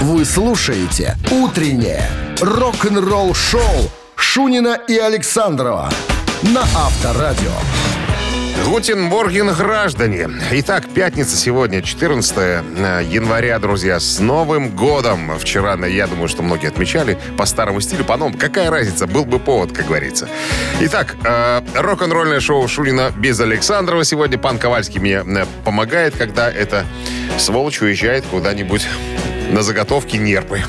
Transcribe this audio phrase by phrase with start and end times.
[0.00, 2.02] Вы слушаете «Утреннее
[2.42, 3.62] рок-н-ролл-шоу»
[4.14, 5.90] Шунина и Александрова
[6.42, 7.52] на Авторадио.
[8.66, 10.28] Гутин Морген, граждане.
[10.50, 12.62] Итак, пятница сегодня, 14 э,
[13.08, 13.98] января, друзья.
[13.98, 15.38] С Новым годом!
[15.38, 18.36] Вчера, я думаю, что многие отмечали по старому стилю, по новому.
[18.36, 19.06] Какая разница?
[19.06, 20.28] Был бы повод, как говорится.
[20.80, 24.04] Итак, э, рок-н-ролльное шоу Шунина без Александрова.
[24.04, 26.84] Сегодня пан Ковальский мне э, помогает, когда эта
[27.38, 28.86] сволочь уезжает куда-нибудь
[29.50, 30.62] на заготовки нерпы.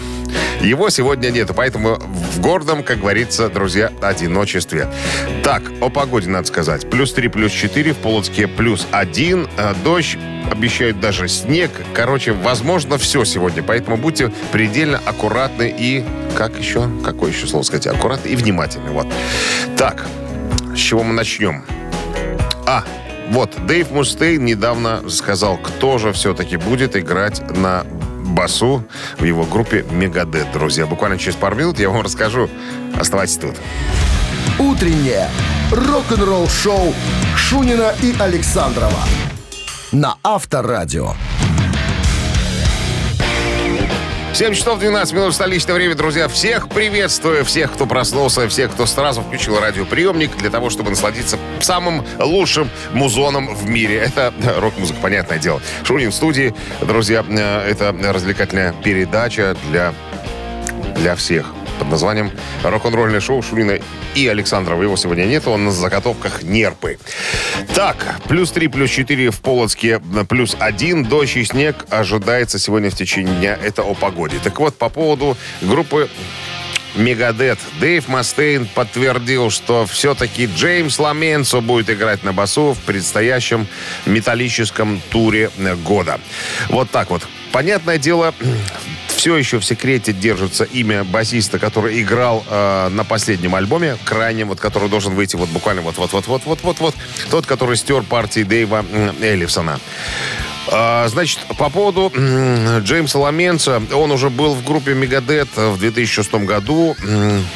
[0.61, 4.87] Его сегодня нет, поэтому в гордом, как говорится, друзья, одиночестве.
[5.43, 6.89] Так, о погоде надо сказать.
[6.89, 10.17] Плюс 3, плюс 4, в Полоцке плюс 1, а дождь,
[10.49, 11.71] обещают даже снег.
[11.93, 13.61] Короче, возможно, все сегодня.
[13.61, 16.03] Поэтому будьте предельно аккуратны и...
[16.35, 16.89] Как еще?
[17.03, 17.87] Какое еще слово сказать?
[17.87, 18.89] Аккуратны и внимательны.
[18.91, 19.07] Вот.
[19.77, 20.07] Так,
[20.75, 21.65] с чего мы начнем?
[22.65, 22.83] А,
[23.29, 27.85] вот, Дэйв Мустейн недавно сказал, кто же все-таки будет играть на
[28.37, 28.83] басу
[29.17, 30.51] в его группе «Мегадет».
[30.53, 32.49] Друзья, буквально через пару минут я вам расскажу.
[32.95, 33.55] Оставайтесь тут.
[34.59, 35.27] Утреннее
[35.71, 36.93] рок-н-ролл-шоу
[37.35, 39.01] Шунина и Александрова
[39.91, 41.13] на Авторадио.
[44.37, 46.27] 7 часов 12 минут столичное время, друзья.
[46.27, 52.05] Всех приветствую, всех, кто проснулся, всех, кто сразу включил радиоприемник для того, чтобы насладиться самым
[52.19, 53.97] лучшим музоном в мире.
[53.97, 55.59] Это рок-музыка, понятное дело.
[55.83, 59.95] Шунин в студии, друзья, э, это развлекательная передача для,
[60.95, 62.31] для всех под названием
[62.63, 63.79] «Рок-н-ролльное шоу Шурина
[64.15, 64.81] и Александрова».
[64.81, 66.97] Его сегодня нет, он на заготовках нерпы.
[67.73, 71.05] Так, плюс 3, плюс 4 в Полоцке, плюс 1.
[71.05, 73.59] Дождь и снег ожидается сегодня в течение дня.
[73.61, 74.37] Это о погоде.
[74.43, 76.09] Так вот, по поводу группы
[76.95, 77.59] Мегадет.
[77.79, 83.67] Дэйв Мастейн подтвердил, что все-таки Джеймс Ламенцо будет играть на басу в предстоящем
[84.07, 85.51] металлическом туре
[85.85, 86.19] года.
[86.69, 87.21] Вот так вот.
[87.51, 88.33] Понятное дело,
[89.17, 94.59] все еще в секрете держится имя басиста, который играл э, на последнем альбоме, крайнем, вот
[94.59, 96.93] который должен выйти вот буквально вот-вот-вот-вот-вот-вот-вот,
[97.31, 98.85] тот, который стер партии Дэйва
[99.19, 99.79] Эллифсона.
[100.71, 106.95] А, значит, по поводу Джеймса Ламенца, он уже был в группе Мегадет в 2006 году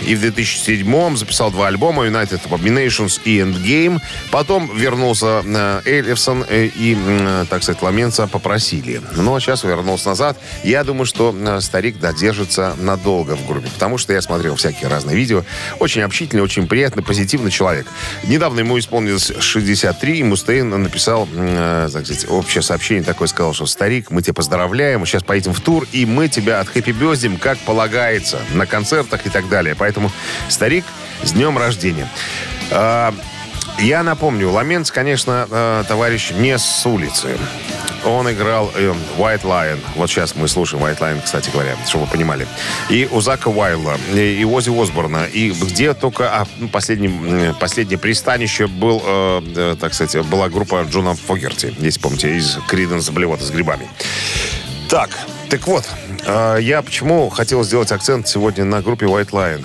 [0.02, 4.00] и в 2007 записал два альбома United Abominations и Endgame.
[4.32, 6.98] Потом вернулся э, Эллифсон э, и,
[7.50, 9.02] так сказать, Ламенца попросили.
[9.16, 10.38] Но сейчас вернулся назад.
[10.64, 15.16] Я думаю, что э, старик додержится надолго в группе, потому что я смотрел всякие разные
[15.16, 15.44] видео.
[15.80, 17.88] Очень общительный, очень приятный, позитивный человек.
[18.24, 23.66] Недавно ему исполнилось 63, и Мустейн написал, так сказать, общее сообщение парень такой сказал, что
[23.66, 27.58] старик, мы тебя поздравляем, сейчас поедем в тур, и мы тебя от хэппи бездим, как
[27.60, 29.76] полагается, на концертах и так далее.
[29.76, 30.12] Поэтому,
[30.50, 30.86] старик,
[31.24, 32.08] с днем рождения.
[32.72, 33.14] А,
[33.80, 37.38] я напомню, Ламенц, конечно, э, товарищ не с улицы.
[38.06, 39.80] Он играл э, White Lion.
[39.96, 42.48] Вот сейчас мы слушаем White Lion, кстати говоря, чтобы вы понимали.
[42.90, 45.26] И у Зака Уайла, и, и Ози Осборна.
[45.26, 46.42] И где только...
[46.42, 52.00] А, ну, последнее, последнее пристанище был, э, э, так сказать, была группа Джона Фогерти, если
[52.00, 53.88] помните, из Криденс Блевота с грибами.
[54.90, 55.10] Так,
[55.50, 55.86] так вот,
[56.26, 59.64] э, я почему хотел сделать акцент сегодня на группе White Lion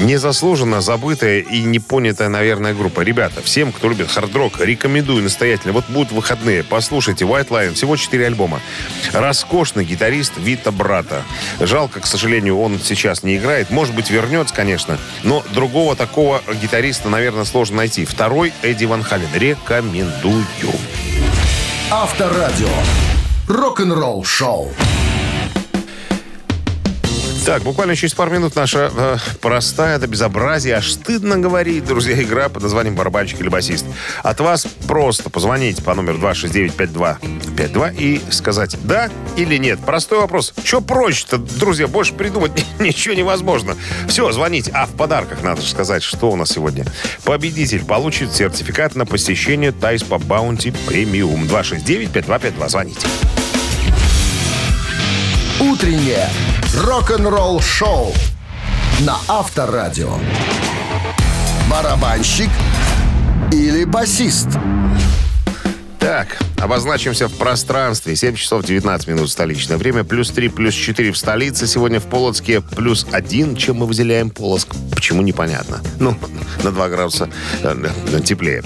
[0.00, 3.00] незаслуженно забытая и непонятая, наверное, группа.
[3.00, 5.72] Ребята, всем, кто любит хард-рок, рекомендую настоятельно.
[5.72, 8.60] Вот будут выходные, послушайте White Lion, всего 4 альбома.
[9.12, 11.22] Роскошный гитарист Вита Брата.
[11.60, 13.70] Жалко, к сожалению, он сейчас не играет.
[13.70, 18.04] Может быть, вернется, конечно, но другого такого гитариста, наверное, сложно найти.
[18.04, 19.28] Второй Эдди Ван Хален.
[19.34, 20.44] Рекомендую.
[21.90, 22.68] Авторадио.
[23.48, 24.72] Рок-н-ролл шоу.
[27.44, 32.48] Так, буквально через пару минут наша э, простая, это безобразие, аж стыдно говорить, друзья, игра
[32.48, 33.84] под названием «Барабанщик или басист».
[34.22, 39.78] От вас просто позвонить по номеру 269-5252 и сказать «да» или «нет».
[39.84, 40.54] Простой вопрос.
[40.64, 43.76] Что проще-то, друзья, больше придумать ничего невозможно.
[44.08, 44.70] Все, звоните.
[44.72, 46.86] А в подарках надо же сказать, что у нас сегодня.
[47.24, 51.44] Победитель получит сертификат на посещение Тайс по Баунти Премиум.
[51.44, 52.68] 269-5252.
[52.70, 53.06] Звоните.
[55.60, 56.28] Утреннее
[56.74, 58.12] рок-н-ролл шоу
[59.00, 60.18] на Авторадио.
[61.70, 62.50] Барабанщик
[63.52, 64.48] или басист?
[66.04, 68.14] Так, обозначимся в пространстве.
[68.14, 70.04] 7 часов 19 минут столичное время.
[70.04, 71.66] Плюс 3, плюс 4 в столице.
[71.66, 73.56] Сегодня в Полоцке плюс 1.
[73.56, 74.68] Чем мы выделяем Полоцк?
[74.94, 75.80] Почему, непонятно.
[75.98, 76.14] Ну,
[76.62, 77.30] на 2 градуса
[77.62, 78.62] э, теплее.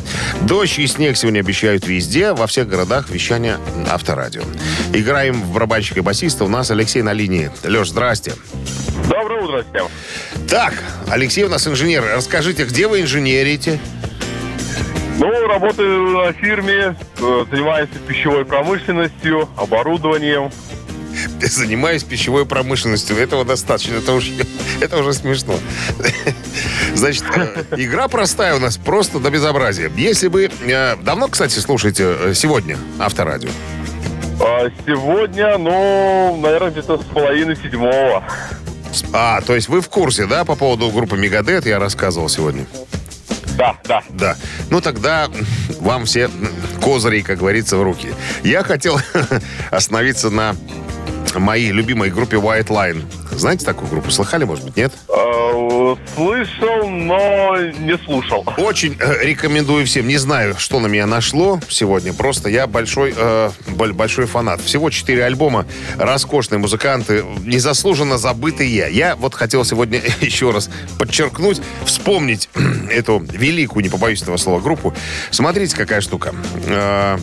[0.48, 2.32] Дождь и снег сегодня обещают везде.
[2.32, 4.42] Во всех городах вещания авторадио.
[4.92, 6.44] Играем в барабанщика и басиста.
[6.44, 7.52] У нас Алексей на линии.
[7.62, 8.32] Леш, здрасте.
[9.08, 9.86] Доброе утро всем.
[10.48, 10.74] Так,
[11.08, 12.04] Алексей у нас инженер.
[12.16, 13.78] Расскажите, где вы инженерите?
[15.18, 20.50] Ну, работаю на фирме, э, занимаюсь пищевой промышленностью, оборудованием.
[21.40, 23.16] занимаюсь пищевой промышленностью.
[23.16, 23.96] Этого достаточно.
[23.96, 24.32] Это уже,
[24.80, 25.54] это уже смешно.
[26.94, 29.90] Значит, э, игра простая у нас просто до безобразия.
[29.96, 30.50] Если вы...
[30.66, 33.50] э, Давно, кстати, слушаете сегодня Авторадио?
[34.40, 38.22] А, сегодня, ну, наверное, где-то с половины седьмого.
[39.12, 42.66] А, то есть вы в курсе, да, по поводу группы Мегадет я рассказывал сегодня?
[43.58, 44.02] Да, да.
[44.10, 44.36] Да.
[44.70, 45.28] Ну тогда
[45.80, 46.30] вам все
[46.80, 48.08] козыри, как говорится, в руки.
[48.44, 49.00] Я хотел
[49.70, 50.54] остановиться на
[51.34, 53.02] моей любимой группе White Line.
[53.38, 54.10] Знаете такую группу?
[54.10, 54.92] Слыхали, может быть, нет?
[55.08, 58.44] А, слышал, но не слушал.
[58.56, 60.08] Очень э, рекомендую всем.
[60.08, 62.12] Не знаю, что на меня нашло сегодня.
[62.12, 64.60] Просто я большой, э, боль- большой фанат.
[64.60, 65.66] Всего четыре альбома.
[65.96, 67.24] Роскошные музыканты.
[67.44, 68.88] Незаслуженно забытые.
[68.90, 70.68] Я вот хотел сегодня еще раз
[70.98, 72.48] подчеркнуть, вспомнить
[72.90, 74.92] эту великую, не побоюсь этого слова, группу.
[75.30, 76.34] Смотрите, какая штука.
[76.66, 77.18] Э,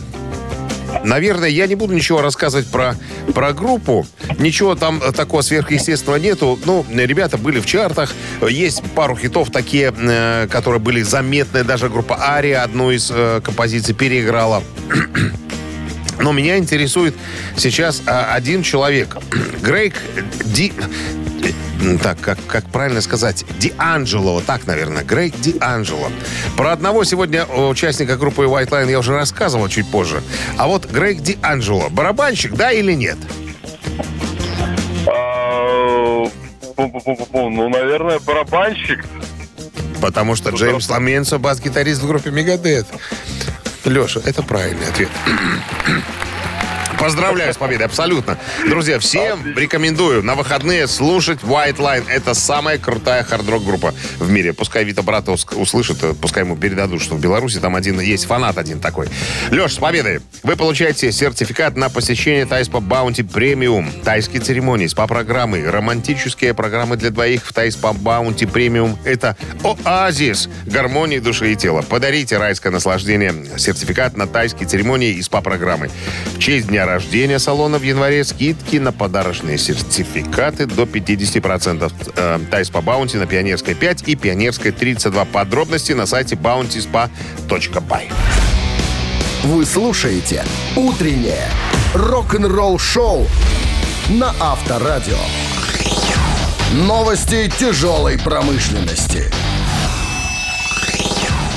[1.04, 2.96] Наверное, я не буду ничего рассказывать про,
[3.34, 4.06] про группу.
[4.38, 6.58] Ничего там такого сверхъестественного нету.
[6.64, 8.14] Ну, ребята были в чартах.
[8.48, 11.64] Есть пару хитов такие, э, которые были заметны.
[11.64, 14.62] Даже группа Ария одну из э, композиций переиграла.
[16.18, 17.14] Но меня интересует
[17.56, 19.16] сейчас а, один человек.
[19.62, 19.94] Грейг
[20.44, 20.72] Ди...
[22.02, 23.44] Так, как, как правильно сказать?
[23.58, 24.40] Дианджело.
[24.40, 25.04] Так, наверное.
[25.04, 26.10] Грейг Дианджело.
[26.56, 30.22] Про одного сегодня участника группы White Line я уже рассказывал чуть позже.
[30.56, 31.88] А вот Грейг Дианджело.
[31.90, 33.18] Барабанщик, да или нет?
[35.06, 36.24] А,
[36.76, 39.04] пу-пу-пу-пу-пу, Ну, наверное, барабанщик.
[40.00, 42.86] Потому что Джеймс Ламенсо бас-гитарист в группе Мегадет.
[43.84, 45.08] Леша, это правильный ответ.
[46.98, 48.38] Поздравляю с победой, абсолютно.
[48.66, 52.04] Друзья, всем рекомендую на выходные слушать White Line.
[52.08, 54.52] Это самая крутая хард-рок группа в мире.
[54.54, 58.24] Пускай Вита брата ус- услышит, э, пускай ему передадут, что в Беларуси там один есть
[58.24, 59.08] фанат один такой.
[59.50, 60.20] Леш, с победой!
[60.42, 63.90] Вы получаете сертификат на посещение Thai Spa Bounty Premium.
[64.02, 68.98] Тайские церемонии, СПА-программы, романтические программы для двоих в Thai Spa Bounty Premium.
[69.04, 69.36] Это
[69.84, 71.82] оазис гармонии души и тела.
[71.82, 73.34] Подарите райское наслаждение.
[73.58, 75.90] Сертификат на тайские церемонии и СПА-программы.
[76.34, 81.92] В честь дня рождения салона в январе скидки на подарочные сертификаты до 50%.
[82.16, 85.24] Э, Thai Spa Bounty на Пионерской 5 и Пионерской 32.
[85.26, 88.12] Подробности на сайте bountyspa.by.
[89.44, 90.44] Вы слушаете
[90.76, 91.48] «Утреннее
[91.94, 93.26] рок-н-ролл-шоу»
[94.08, 95.18] на Авторадио.
[96.72, 99.30] Новости тяжелой промышленности.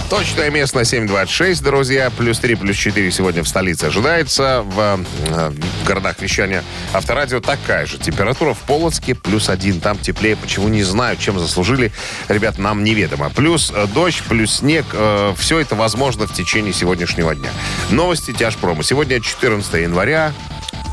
[0.10, 2.10] Точное место на 7.26, друзья.
[2.10, 4.64] Плюс 3, плюс 4 сегодня в столице ожидается.
[4.64, 6.64] В, э, в городах вещания
[6.94, 8.56] авторадио такая же температура.
[8.56, 9.80] В Полоцке плюс 1.
[9.80, 10.36] Там теплее.
[10.36, 11.92] Почему не знаю, чем заслужили.
[12.28, 13.30] Ребят, нам неведомо.
[13.30, 14.88] Плюс э, дождь, плюс снег.
[14.94, 17.52] Э, все это возможно в течение сегодняшнего дня.
[17.92, 18.82] Новости тяжпрома.
[18.82, 20.34] Сегодня 14 января.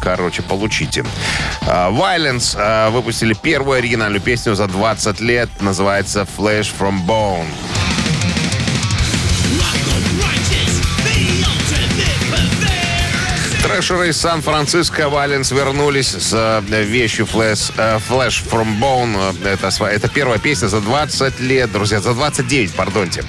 [0.03, 1.07] Короче, получите.
[1.63, 5.49] Violence выпустили первую оригинальную песню за 20 лет.
[5.61, 7.47] Называется Flash from Bone.
[13.87, 19.37] Трэшеры из Сан-Франциско Валенс вернулись с э, вещью Flash, э, Flash from Bone.
[19.47, 23.23] Это, это первая песня за 20 лет, друзья, за 29, пардонте.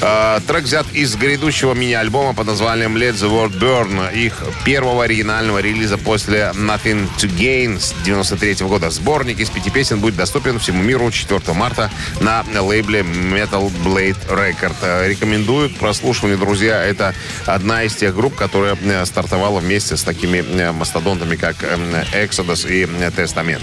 [0.00, 5.60] Э, Трек взят из грядущего мини-альбома под названием Let the World Burn, их первого оригинального
[5.60, 8.90] релиза после Nothing to Gain с 93 года.
[8.90, 15.06] Сборник из пяти песен будет доступен всему миру 4 марта на лейбле Metal Blade Record.
[15.06, 16.82] Рекомендую к прослушиванию, друзья.
[16.82, 17.14] Это
[17.46, 22.82] одна из тех групп, которая стартовала вместе с такими э, мастодонтами, как э, Exodus и
[22.82, 23.62] э, Testament.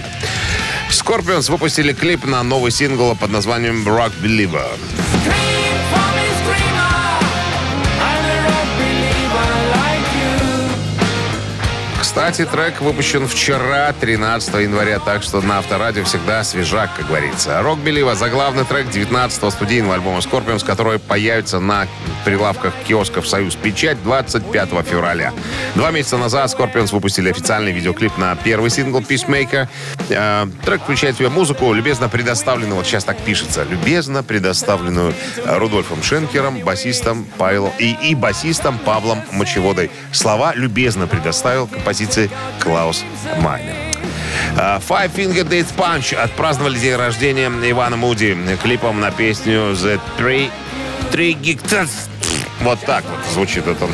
[0.90, 4.68] Scorpions выпустили клип на новый сингл под названием Rock Believer.
[12.20, 17.62] Кстати, трек выпущен вчера, 13 января, так что на Авторадио всегда свежак, как говорится.
[17.62, 21.88] Рок Белива, заглавный трек 19-го студийного альбома Scorpions, который появится на
[22.26, 25.32] прилавках киосков «Союз Печать» 25 февраля.
[25.76, 29.70] Два месяца назад Scorpions выпустили официальный видеоклип на первый сингл «Peacemaker».
[30.10, 35.14] Э, трек включает в себя музыку, любезно предоставленную, вот сейчас так пишется, любезно предоставленную
[35.46, 39.90] Рудольфом Шенкером, басистом Павелом и, и басистом Павлом Мочеводой.
[40.12, 41.70] Слова любезно предоставил
[42.10, 43.04] композиции Клаус
[43.42, 43.76] Майнер.
[44.58, 50.50] А, Five Finger Death Punch отпраздновали день рождения Ивана Муди клипом на песню The Three,
[51.12, 51.90] Three Gig...
[52.62, 53.88] Вот так вот звучит это.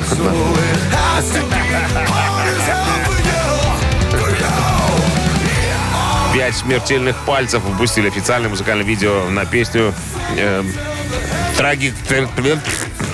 [6.33, 9.93] Пять смертельных пальцев выпустили официальное музыкальное видео на песню
[10.35, 10.63] э,
[11.57, 11.93] трагик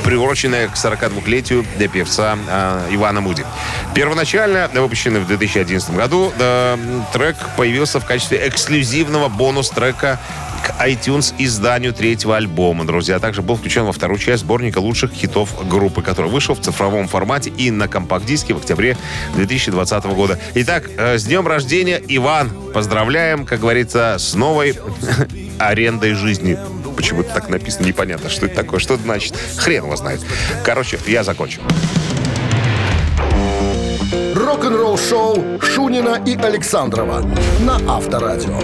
[0.03, 3.45] приуроченная к 42-летию для певца э, Ивана Муди.
[3.93, 6.77] Первоначально выпущенный в 2011 году э,
[7.13, 10.19] трек появился в качестве эксклюзивного бонус-трека
[10.63, 13.15] к iTunes изданию третьего альбома, друзья.
[13.15, 17.07] А также был включен во вторую часть сборника лучших хитов группы, который вышел в цифровом
[17.07, 18.97] формате и на компакт-диске в октябре
[19.35, 20.39] 2020 года.
[20.55, 22.51] Итак, э, с днем рождения, Иван!
[22.73, 24.77] Поздравляем, как говорится, с новой
[25.59, 26.57] арендой жизни.
[26.95, 29.35] Почему-то так написано, непонятно, что это такое, что это значит.
[29.57, 30.21] Хрен его знает.
[30.63, 31.61] Короче, я закончу.
[34.35, 37.23] Рок-н-ролл шоу Шунина и Александрова
[37.61, 38.59] на Авторадио.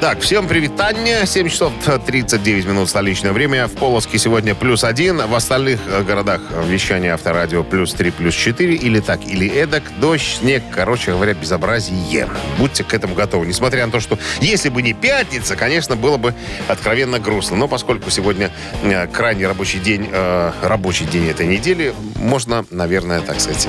[0.00, 1.24] Так, всем привитание.
[1.24, 1.72] 7 часов
[2.06, 3.68] 39 минут столичное время.
[3.68, 5.16] В Полоцке сегодня плюс один.
[5.18, 8.74] В остальных э, городах вещания авторадио плюс 3, плюс 4.
[8.74, 9.82] Или так, или эдак.
[10.00, 12.28] Дождь, снег, короче говоря, безобразие.
[12.58, 13.46] Будьте к этому готовы.
[13.46, 16.34] Несмотря на то, что если бы не пятница, конечно, было бы
[16.68, 17.56] откровенно грустно.
[17.56, 18.50] Но поскольку сегодня
[18.82, 23.68] э, крайний рабочий день, э, рабочий день этой недели, можно, наверное, так сказать,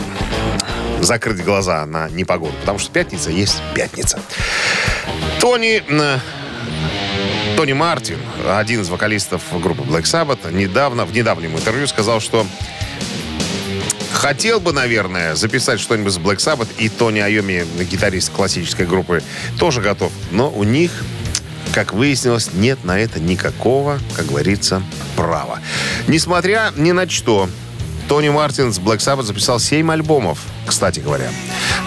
[1.06, 2.54] закрыть глаза на непогоду.
[2.62, 4.20] Потому что пятница есть пятница.
[5.40, 5.84] Тони...
[7.56, 8.18] Тони Мартин,
[8.50, 12.46] один из вокалистов группы Black Sabbath, недавно, в недавнем интервью сказал, что
[14.12, 19.24] хотел бы, наверное, записать что-нибудь с Black Sabbath, и Тони Айоми, гитарист классической группы,
[19.58, 20.12] тоже готов.
[20.32, 20.92] Но у них,
[21.74, 24.84] как выяснилось, нет на это никакого, как говорится,
[25.16, 25.60] права.
[26.08, 27.50] Несмотря ни на что,
[28.10, 31.30] Тони Мартин с Black Sabbath записал 7 альбомов, кстати говоря.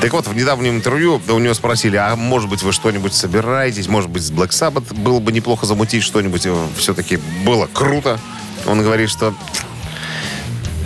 [0.01, 3.89] Так вот, в недавнем интервью у него спросили, а может быть вы что-нибудь собираетесь?
[3.89, 6.47] Может быть, с Black Sabbath было бы неплохо замутить что-нибудь?
[6.77, 8.19] Все-таки было круто.
[8.67, 9.35] Он говорит, что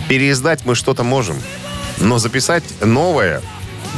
[0.07, 1.37] переиздать мы что-то можем,
[1.97, 3.41] но записать новое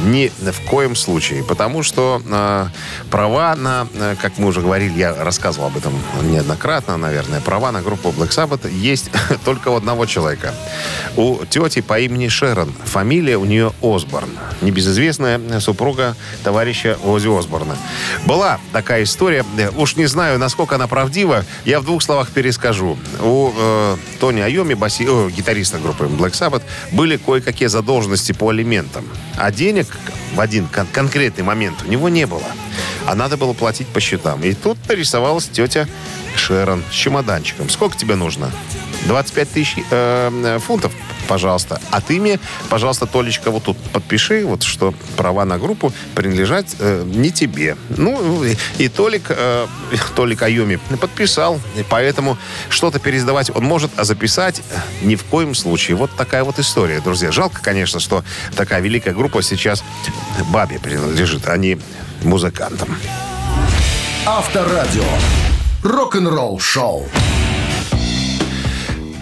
[0.04, 1.42] ни в коем случае.
[1.44, 2.66] Потому что э,
[3.10, 7.82] права на, э, как мы уже говорили, я рассказывал об этом неоднократно, наверное, права на
[7.82, 9.10] группу Black Sabbath есть
[9.44, 10.54] только у одного человека.
[11.16, 12.72] У тети по имени Шерон.
[12.84, 14.28] Фамилия у нее Осборн.
[14.60, 17.76] Небезызвестная супруга товарища Ози Осборна.
[18.26, 19.44] Была такая история.
[19.76, 21.44] Уж не знаю, насколько она правдива.
[21.64, 22.98] Я в двух словах перескажу.
[23.20, 26.62] У э, Тони Айоми, баси, о, гитариста группы Black Sabbath,
[26.92, 29.04] были кое-какие задолженности по алиментам.
[29.36, 32.42] А денег денег в один кон- конкретный момент у него не было.
[33.06, 34.42] А надо было платить по счетам.
[34.42, 35.86] И тут нарисовалась тетя
[36.36, 37.70] Шерон с чемоданчиком.
[37.70, 38.50] Сколько тебе нужно?
[39.06, 40.92] 25 тысяч э, фунтов,
[41.26, 41.80] пожалуйста.
[41.90, 47.02] А ты мне, пожалуйста, Толечка, вот тут подпиши, вот что права на группу принадлежат э,
[47.04, 47.76] не тебе.
[47.90, 49.66] Ну, и, и Толик, э,
[50.14, 51.60] Толик Айоми подписал.
[51.76, 52.36] И поэтому
[52.68, 54.62] что-то пересдавать он может, а записать
[55.02, 55.96] ни в коем случае.
[55.96, 57.32] Вот такая вот история, друзья.
[57.32, 58.24] Жалко, конечно, что
[58.56, 59.82] такая великая группа сейчас
[60.50, 61.78] бабе принадлежит, а не
[62.22, 62.96] музыкантам.
[64.26, 65.04] Авторадио.
[65.82, 67.08] Рок-н-ролл шоу.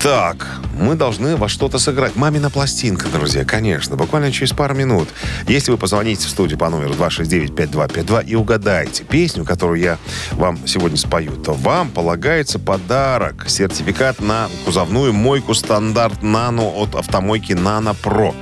[0.02, 2.16] Так, мы должны во что-то сыграть.
[2.16, 3.96] Мамина пластинка, друзья, конечно.
[3.96, 5.08] Буквально через пару минут.
[5.48, 9.98] Если вы позвоните в студию по номеру 269-5252 и угадаете песню, которую я
[10.32, 13.46] вам сегодня спою, то вам полагается подарок.
[13.48, 18.34] Сертификат на кузовную мойку стандарт «Нано» от автомойки «Нано Про».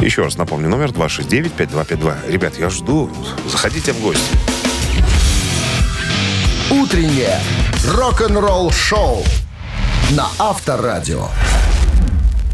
[0.00, 2.30] Еще раз напомню, номер 269-5252.
[2.30, 3.10] Ребят, я жду.
[3.50, 4.36] Заходите в гости.
[6.70, 7.40] Утреннее
[7.86, 9.22] рок-н-ролл шоу
[10.10, 11.28] на Авторадио.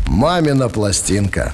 [0.06, 1.52] Мамина пластинка.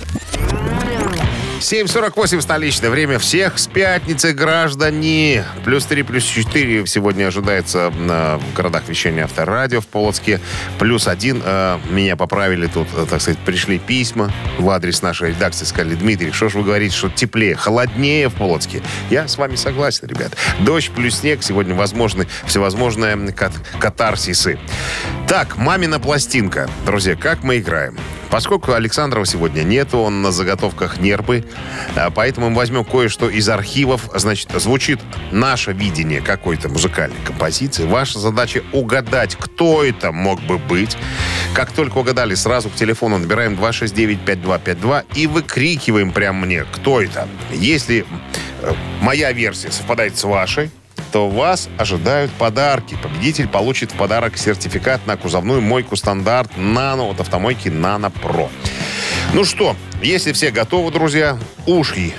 [1.61, 3.19] 7.48 столичное время.
[3.19, 5.45] Всех с пятницы, граждане.
[5.65, 10.41] Плюс 3, плюс 4 сегодня ожидается э, в городах вещания Авторадио в Полоцке.
[10.79, 11.43] Плюс 1.
[11.45, 15.65] Э, меня поправили тут, э, так сказать, пришли письма в адрес нашей редакции.
[15.65, 18.83] Сказали, Дмитрий, что ж вы говорите, что теплее, холоднее в Полоцке?
[19.09, 20.37] Я с вами согласен, ребят.
[20.61, 21.43] Дождь плюс снег.
[21.43, 24.59] Сегодня возможны всевозможные кат катарсисы.
[25.27, 26.69] Так, мамина пластинка.
[26.85, 27.97] Друзья, как мы играем?
[28.31, 31.45] Поскольку Александрова сегодня нету, он на заготовках нерпы,
[31.95, 34.11] а, поэтому мы возьмем кое-что из архивов.
[34.15, 37.85] Значит, звучит наше видение какой-то музыкальной композиции.
[37.85, 40.97] Ваша задача угадать, кто это мог бы быть.
[41.55, 47.29] Как только угадали, сразу к телефону набираем 269-5252 и выкрикиваем прямо мне, кто это.
[47.53, 48.05] Если
[48.63, 50.71] э, моя версия совпадает с вашей,
[51.17, 52.95] то вас ожидают подарки.
[53.03, 58.51] Победитель получит в подарок сертификат на кузовную мойку стандарт «Нано» от автомойки «Нано Про».
[59.33, 62.13] Ну что, если все готовы, друзья, уши,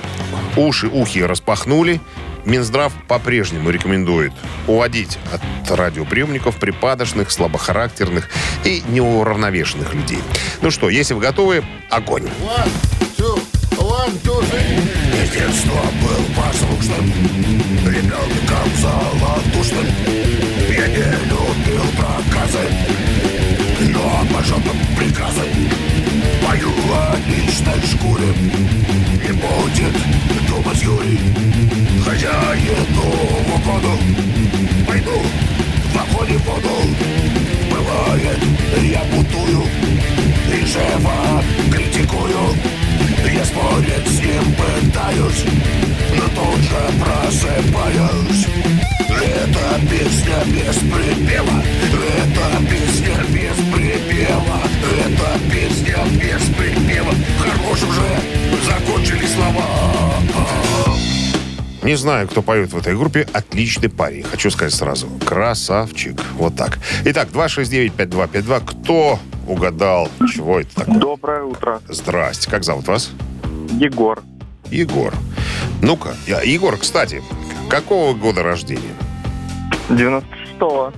[0.56, 2.02] уши, ухи распахнули,
[2.44, 4.34] Минздрав по-прежнему рекомендует
[4.66, 8.28] уводить от радиоприемников припадочных, слабохарактерных
[8.64, 10.22] и неуравновешенных людей.
[10.64, 12.24] Ну что, если вы готовы, огонь.
[12.24, 12.72] One,
[13.16, 13.40] two,
[13.78, 14.98] one, two, three.
[15.32, 17.57] детства был послушным
[17.88, 19.86] Ребенком золотушным
[20.70, 22.60] Я не любил проказы
[23.80, 25.44] Но жопам приказы
[26.46, 28.28] Пою о личной шкуре
[29.24, 29.96] Не будет
[30.50, 31.20] думать Юрий
[32.04, 33.10] Хозяину
[33.46, 33.98] в угоду
[34.86, 35.22] Пойду
[35.94, 36.76] в огонь и воду
[37.72, 38.40] Бывает,
[38.84, 39.64] я бутую
[40.54, 41.42] И живо
[41.72, 42.58] критикую
[43.34, 45.44] Я спорить с ним пытаюсь
[46.16, 48.48] Но тут же просыпаюсь
[49.10, 51.64] Это песня без припева
[52.18, 54.62] Это песня без припева
[55.06, 59.66] Это песня без припева Хорош уже, закончили слова
[61.84, 63.26] Не знаю, кто поет в этой группе.
[63.32, 64.24] Отличный парень.
[64.24, 65.08] Хочу сказать сразу.
[65.26, 66.22] Красавчик.
[66.34, 66.80] Вот так.
[67.06, 68.62] Итак, 269-5252.
[68.66, 70.10] Кто угадал?
[70.34, 70.96] Чего это такое?
[71.00, 71.82] Доброе утро.
[71.88, 72.50] Здрасте.
[72.50, 73.12] Как зовут вас?
[73.80, 74.22] Егор.
[74.70, 75.14] Егор.
[75.82, 76.16] Ну-ка.
[76.28, 77.22] Я- Егор, кстати,
[77.70, 78.94] какого года рождения?
[79.90, 80.92] 96-го.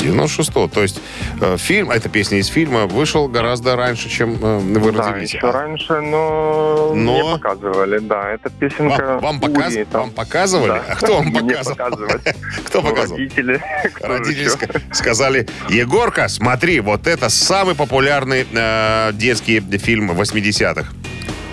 [0.00, 0.68] 96-го.
[0.68, 1.00] То есть
[1.40, 5.34] э, фильм, эта песня из фильма, вышел гораздо раньше, чем э, вы Да, родились.
[5.34, 7.22] еще А раньше, но, Но?
[7.22, 7.98] не показывали.
[7.98, 10.00] Да, это песенка Вам, вам показ- Ури, там.
[10.02, 10.68] вам показывали?
[10.68, 10.84] Да.
[10.88, 11.76] А кто вам показывал?
[12.66, 13.18] Кто Ну, показывал?
[13.18, 13.60] Родители.
[14.00, 14.50] Родители
[14.92, 20.86] сказали, Егорка, смотри, вот это самый популярный э, детский фильм 80-х.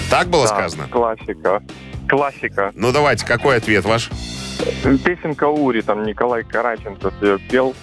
[0.10, 0.88] Так было Да, сказано?
[0.90, 1.62] Классика.
[2.08, 2.72] Классика.
[2.76, 4.10] Ну давайте, какой ответ ваш?
[5.04, 7.76] Песенка Ури, там Николай Караченцев ее пел.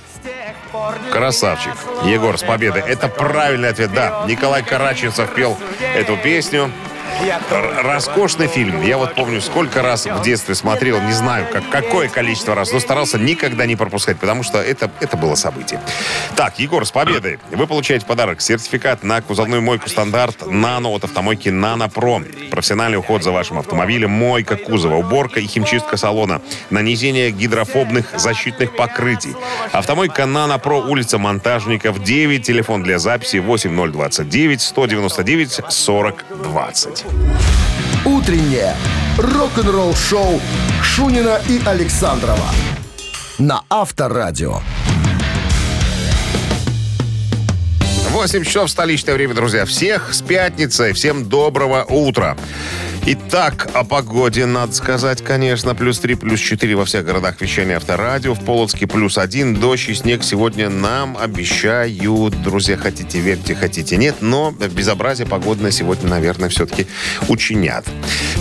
[1.12, 1.74] Красавчик.
[2.04, 2.82] Егор, с победой.
[2.82, 4.24] Это правильный ответ, да.
[4.26, 5.56] Николай Караченцев пел
[5.94, 6.70] эту песню.
[7.83, 8.83] Роскошный фильм.
[8.83, 12.80] Я вот помню, сколько раз в детстве смотрел, не знаю, как, какое количество раз, но
[12.80, 15.80] старался никогда не пропускать, потому что это, это было событие.
[16.37, 17.38] Так, Егор, с победой.
[17.50, 22.23] Вы получаете подарок сертификат на кузовную мойку стандарт «Нано» от автомойки «Нано Про».
[22.50, 26.40] Профессиональный уход за вашим автомобилем, мойка кузова, уборка и химчистка салона,
[26.71, 29.35] нанесение гидрофобных защитных покрытий.
[29.73, 37.03] Автомойка «Нано Про», улица Монтажников, 9, телефон для записи 8029 199 40 20.
[38.04, 38.75] Утреннее
[39.18, 40.40] рок-н-ролл-шоу
[40.82, 42.50] Шунина и Александрова
[43.38, 44.61] на Авторадио.
[48.11, 49.64] 8 часов столичное время, друзья.
[49.64, 50.92] Всех с пятницей.
[50.92, 52.37] Всем доброго утра.
[53.06, 55.74] Итак, о погоде надо сказать, конечно.
[55.74, 58.32] Плюс 3, плюс 4 во всех городах вещания авторадио.
[58.32, 59.56] В Полоцке плюс 1.
[59.60, 62.40] Дождь и снег сегодня нам обещают.
[62.42, 64.16] Друзья, хотите верьте, хотите нет.
[64.22, 66.86] Но безобразие погодное сегодня, наверное, все-таки
[67.28, 67.84] учинят.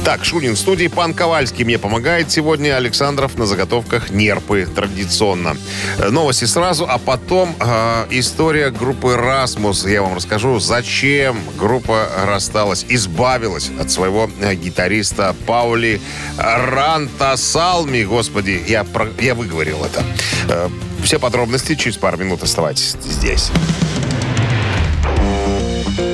[0.06, 0.88] Так, Шунин в студии.
[0.88, 2.78] Пан Ковальский мне помогает сегодня.
[2.78, 5.58] Александров на заготовках нерпы традиционно.
[5.98, 9.86] Э, Новости сразу, а потом э, история группы «Расмус».
[9.86, 16.02] Я вам расскажу, зачем группа рассталась, избавилась от своего гитариста Паули
[16.38, 18.04] Рантасалми.
[18.04, 20.04] Господи, я, про- я выговорил это.
[20.50, 20.70] Э,
[21.04, 23.52] все подробности через пару минут оставайтесь здесь.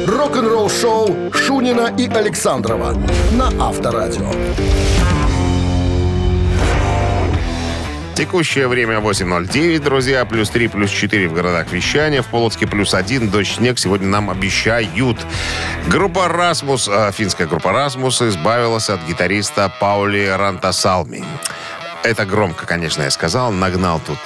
[0.08, 2.94] Рок-н-ролл-шоу Шунина и Александрова
[3.32, 4.32] на Авторадио.
[8.16, 10.26] Текущее время 8.09, друзья.
[10.26, 12.22] Плюс 3, плюс 4 в городах вещания.
[12.22, 13.30] В Полоцке плюс 1.
[13.30, 15.18] Дождь, снег сегодня нам обещают.
[15.88, 21.24] Группа «Расмус», э, финская группа «Расмус» избавилась от гитариста Паули Рантасалми.
[22.04, 23.52] Это громко, конечно, я сказал.
[23.52, 24.20] Нагнал тут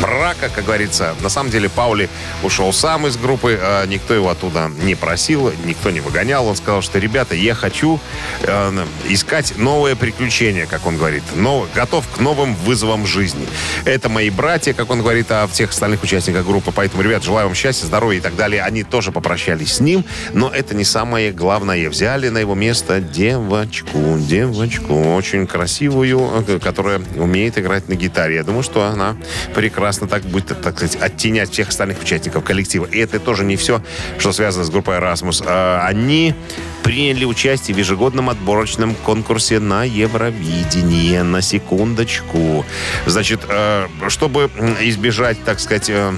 [0.00, 1.14] брака, как говорится.
[1.20, 2.08] На самом деле Паули
[2.42, 6.46] ушел сам из группы, э, никто его оттуда не просил, никто не выгонял.
[6.46, 8.00] Он сказал, что, ребята, я хочу
[8.42, 11.22] э, искать новые приключения, как он говорит.
[11.34, 13.46] Но, готов к новым вызовам жизни.
[13.84, 16.72] Это мои братья, как он говорит, о всех остальных участниках группы.
[16.74, 18.62] Поэтому, ребят, желаю вам счастья, здоровья и так далее.
[18.62, 21.88] Они тоже попрощались с ним, но это не самое главное.
[21.88, 28.36] Взяли на его место девочку, девочку, очень красивую, э, которая умеет играть на гитаре.
[28.36, 29.16] Я думаю, что она
[29.54, 32.86] прекрасно так будет, так сказать, оттенять всех остальных участников коллектива.
[32.86, 33.82] И это тоже не все,
[34.18, 35.42] что связано с группой Erasmus.
[35.46, 36.34] А, Они
[36.82, 41.22] приняли участие в ежегодном отборочном конкурсе на Евровидение.
[41.22, 42.64] На секундочку.
[43.06, 46.12] Значит, э, чтобы избежать, так сказать, э,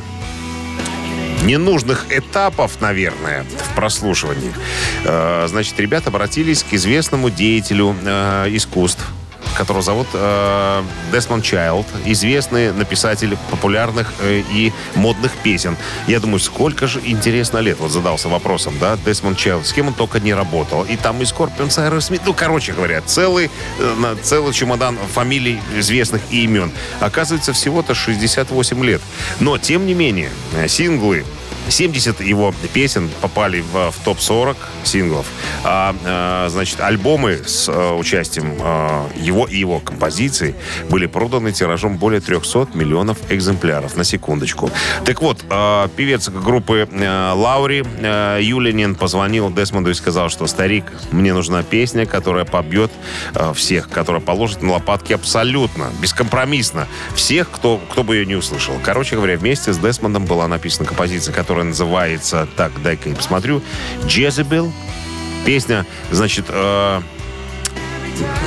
[1.43, 4.53] ненужных этапов, наверное, в прослушивании.
[5.05, 9.05] Э, Значит, ребята обратились к известному деятелю э, искусств,
[9.57, 10.83] которого зовут э,
[11.13, 15.77] Десмонд Чайлд, известный написатель популярных э, и модных песен.
[16.07, 19.95] Я думаю, сколько же интересно лет, вот задался вопросом, да, Десмонд Чайлд, с кем он
[19.95, 20.85] только не работал.
[20.85, 26.23] И там и Скорпионс, и Аэросмит, ну, короче говоря, целый, э, целый чемодан фамилий известных
[26.31, 26.73] и имен.
[27.01, 29.03] Оказывается, всего-то 68 лет.
[29.41, 31.25] Но, тем не менее, э, синглы
[31.69, 35.27] 70 его песен попали в, в топ-40 синглов.
[35.65, 40.55] А, а, значит, альбомы с а, участием а, его и его композиций
[40.89, 43.97] были проданы тиражом более 300 миллионов экземпляров.
[43.97, 44.71] На секундочку.
[45.05, 50.85] Так вот, а, певец группы а, Лаури а, Юлинин позвонил Десмонду и сказал, что старик,
[51.11, 52.91] мне нужна песня, которая побьет
[53.35, 58.75] а, всех, которая положит на лопатки абсолютно, бескомпромиссно всех, кто, кто бы ее не услышал.
[58.83, 63.63] Короче говоря, вместе с Десмондом была написана композиция, которая называется, так, дай-ка я посмотрю,
[64.05, 64.71] «Jezebel».
[65.45, 67.01] Песня, значит, э,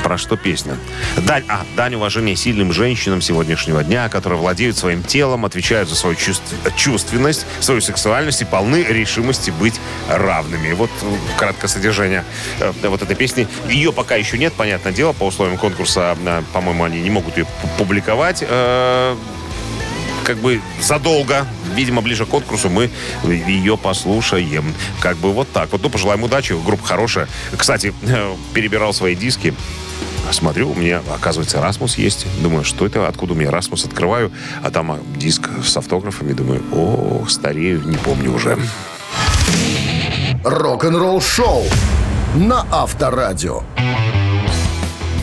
[0.04, 0.78] про что песня?
[1.18, 6.16] Дань, а, дань уважения сильным женщинам сегодняшнего дня, которые владеют своим телом, отвечают за свою
[6.16, 10.74] чувств, чувственность, свою сексуальность и полны решимости быть равными.
[10.74, 12.26] Вот э, краткое содержание
[12.60, 13.48] э, вот этой песни.
[13.70, 17.46] Ее пока еще нет, понятное дело, по условиям конкурса, э, по-моему, они не могут ее
[17.78, 18.44] публиковать.
[18.48, 19.16] Э,
[20.23, 22.89] как бы задолго, видимо, ближе к конкурсу мы
[23.23, 24.73] ее послушаем.
[24.99, 25.71] Как бы вот так.
[25.71, 26.53] Вот, ну, пожелаем удачи.
[26.65, 27.27] Группа хорошая.
[27.57, 27.93] Кстати,
[28.53, 29.53] перебирал свои диски.
[30.31, 32.25] Смотрю, у меня, оказывается, Расмус есть.
[32.41, 33.07] Думаю, что это?
[33.07, 33.86] Откуда у меня Расмус?
[33.86, 34.31] Открываю,
[34.63, 36.33] а там а, диск с автографами.
[36.33, 38.57] Думаю, о, старею, не помню уже.
[40.43, 41.63] Рок-н-ролл шоу
[42.36, 43.63] на Авторадио.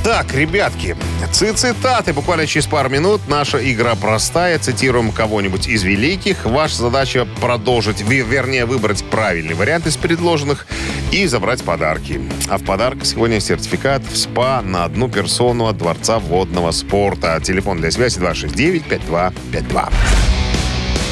[0.03, 0.97] Так, ребятки,
[1.31, 2.15] цитаты.
[2.15, 4.59] Буквально через пару минут наша игра простая.
[4.59, 6.47] Цитируем кого-нибудь из великих.
[6.47, 10.67] Ваша задача продолжить, вернее, выбрать правильный вариант из предложенных
[11.13, 12.19] и забрать подарки.
[12.49, 17.39] А в подарок сегодня сертификат в СПА на одну персону от Дворца водного спорта.
[17.43, 19.93] Телефон для связи 269-5252.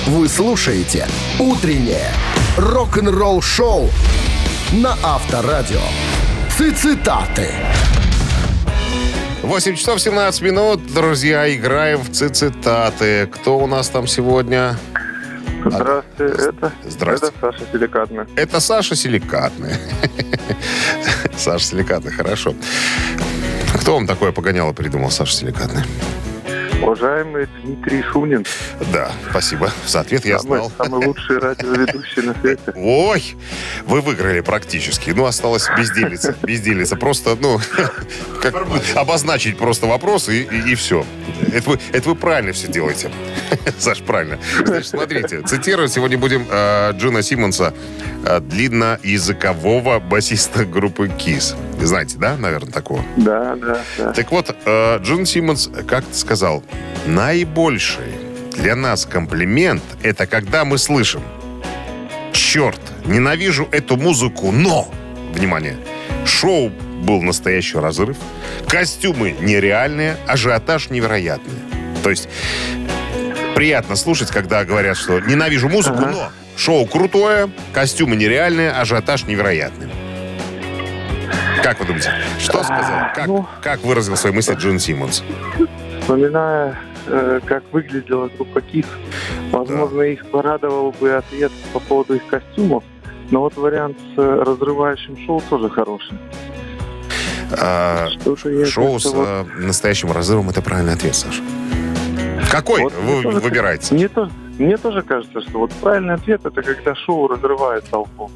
[0.06, 1.06] Вы слушаете
[1.38, 2.10] «Утреннее
[2.56, 3.90] рок-н-ролл-шоу»
[4.72, 5.82] на Авторадио.
[6.56, 7.50] Цитаты.
[9.48, 13.26] 8 часов 17 минут, друзья, играем в цитаты.
[13.32, 14.76] Кто у нас там сегодня?
[15.64, 17.28] Здравствуйте, это, Здрасте.
[17.28, 18.26] это Саша Силикатная.
[18.36, 19.74] Это Саша Силикатный.
[21.38, 22.54] Саша Силикатный, хорошо.
[23.80, 25.82] Кто вам такое погоняло придумал, Саша Силикатный?
[26.82, 28.46] Уважаемый Дмитрий Шунин,
[28.92, 29.70] Да, спасибо.
[29.86, 30.72] За ответ я самый, знал.
[30.78, 32.62] самый лучший радиоведущий на свете.
[32.76, 33.36] Ой,
[33.84, 35.10] вы выиграли практически.
[35.10, 36.36] Ну, осталось безделиться.
[36.42, 36.96] Безделиться.
[36.96, 37.58] Просто, ну,
[38.42, 38.54] как
[38.94, 41.04] обозначить просто вопрос и, и, все.
[41.52, 43.10] Это вы, это вы правильно все делаете.
[43.78, 44.38] Саш, правильно.
[44.64, 47.74] Значит, смотрите, цитировать сегодня будем э, Джона Симмонса,
[48.40, 51.54] длинноязыкового басиста группы KISS.
[51.80, 53.04] Знаете, да, наверное, такого?
[53.16, 54.12] Да, да, да.
[54.12, 56.62] Так вот, э, Джон Симмонс как-то сказал,
[57.06, 58.12] наибольший
[58.56, 61.22] для нас комплимент– это когда мы слышим
[62.32, 64.88] «Черт, ненавижу эту музыку, но...»
[65.32, 65.76] Внимание!
[66.24, 66.70] Шоу
[67.02, 68.16] был настоящий разрыв,
[68.68, 71.60] костюмы нереальные, ажиотаж невероятный.
[72.02, 72.28] То есть
[73.54, 76.10] приятно слушать, когда говорят, что ненавижу музыку, Ага.
[76.10, 79.88] но шоу крутое, костюмы нереальные, ажиотаж невероятный.
[81.62, 83.08] Как вы думаете, что сказал?
[83.14, 85.22] Как, ну- как выразил свои мысли Джон Симмонс?
[86.00, 88.86] Вспоминая, э, как выглядела группа КИС,
[89.52, 92.82] возможно, их порадовал бы ответ по поводу их костюмов,
[93.30, 96.18] но вот вариант с э, разрывающим шоу тоже хороший.
[97.60, 98.08] А,
[98.66, 101.42] шоу с вот- э, настоящим разрывом– это правильный ответ, Саша.
[102.50, 103.94] Какой Вот вы тоже- выбираете?
[103.94, 108.30] Мне, то- мне тоже кажется, что вот правильный ответ это когда шоу разрывает толпу.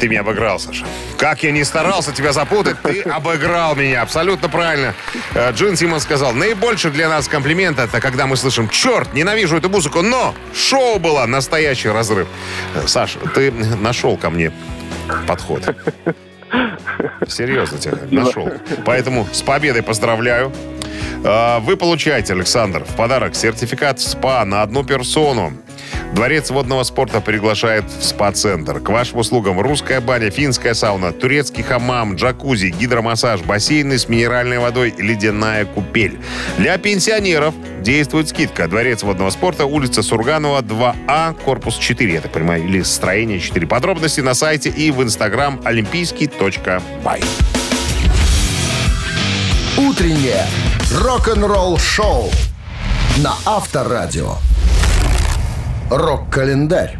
[0.00, 0.84] Ты меня обыграл, Саша.
[1.18, 4.02] Как я не старался тебя запутать, ты обыграл меня.
[4.02, 4.94] Абсолютно правильно.
[5.34, 9.68] Э, Джин Симон сказал, наибольший для нас комплимент это когда мы слышим, черт, ненавижу эту
[9.68, 12.28] музыку, но шоу было настоящий разрыв.
[12.74, 14.52] Э, Саша, ты нашел ко мне
[15.26, 15.62] подход.
[17.28, 18.50] Серьезно тебя нашел.
[18.84, 20.52] Поэтому с победой поздравляю.
[21.24, 25.52] Э, Вы получаете, Александр, в подарок сертификат в СПА на одну персону.
[26.14, 28.80] Дворец водного спорта приглашает в СПА-центр.
[28.80, 34.94] К вашим услугам русская баня, финская сауна, турецкий хамам, джакузи, гидромассаж, бассейны с минеральной водой,
[34.96, 36.20] ледяная купель.
[36.56, 38.68] Для пенсионеров действует скидка.
[38.68, 43.66] Дворец водного спорта, улица Сурганова, 2А, корпус 4, я так понимаю, или строение 4.
[43.66, 47.22] Подробности на сайте и в инстаграм олимпийский.бай.
[49.76, 50.46] Утреннее
[50.92, 52.30] рок-н-ролл-шоу
[53.18, 54.36] на Авторадио.
[55.96, 56.98] Рок-календарь.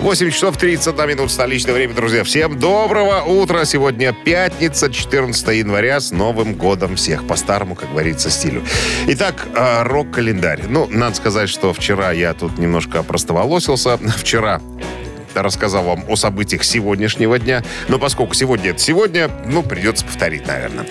[0.00, 2.22] 8 часов 31 минут столичное время, друзья.
[2.22, 3.64] Всем доброго утра.
[3.64, 5.98] Сегодня пятница, 14 января.
[5.98, 7.26] С Новым годом всех.
[7.26, 8.62] По-старому, как говорится, стилю.
[9.06, 10.64] Итак, э, рок-календарь.
[10.68, 13.96] Ну, надо сказать, что вчера я тут немножко простоволосился.
[13.96, 14.60] Вчера
[15.34, 17.62] рассказал вам о событиях сегодняшнего дня.
[17.88, 20.86] Но поскольку сегодня это сегодня, ну, придется повторить, наверное.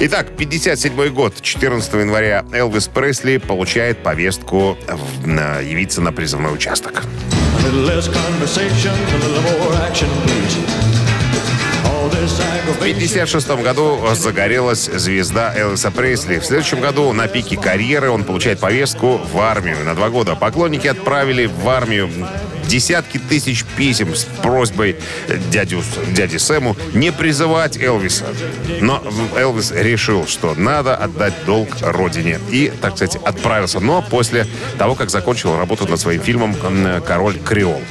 [0.00, 7.02] Итак, 57 год, 14 января Элвис Пресли получает повестку в- на- явиться на призывной участок.
[7.58, 7.66] В
[9.62, 10.08] aggravation.
[12.78, 16.38] 1956 году загорелась звезда Элвиса Пресли.
[16.38, 20.34] В следующем году на пике карьеры он получает повестку в армию на два года.
[20.34, 22.10] Поклонники отправили в армию
[22.70, 24.96] десятки тысяч писем с просьбой
[25.50, 25.82] дядю,
[26.14, 28.26] дяде Сэму не призывать Элвиса.
[28.80, 29.02] Но
[29.36, 32.38] Элвис решил, что надо отдать долг родине.
[32.50, 33.80] И, так сказать, отправился.
[33.80, 34.46] Но после
[34.78, 36.54] того, как закончил работу над своим фильмом
[37.06, 37.82] «Король Креол».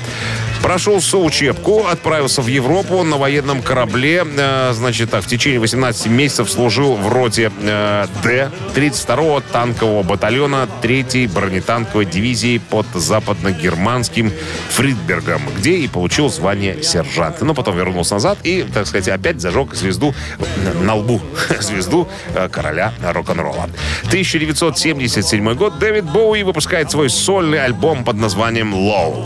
[0.61, 4.25] Прошел соучебку, отправился в Европу на военном корабле.
[4.37, 10.67] Э, значит, так, в течение 18 месяцев служил в роте э, Д 32-го танкового батальона
[10.81, 14.31] 3-й бронетанковой дивизии под западно-германским
[14.69, 17.45] Фридбергом, где и получил звание сержанта.
[17.45, 20.13] Но потом вернулся назад и, так сказать, опять зажег звезду
[20.81, 21.21] на лбу.
[21.61, 23.69] Звезду э, короля рок-н-ролла.
[24.07, 29.25] 1977 год Дэвид Боуи выпускает свой сольный альбом под названием «Low».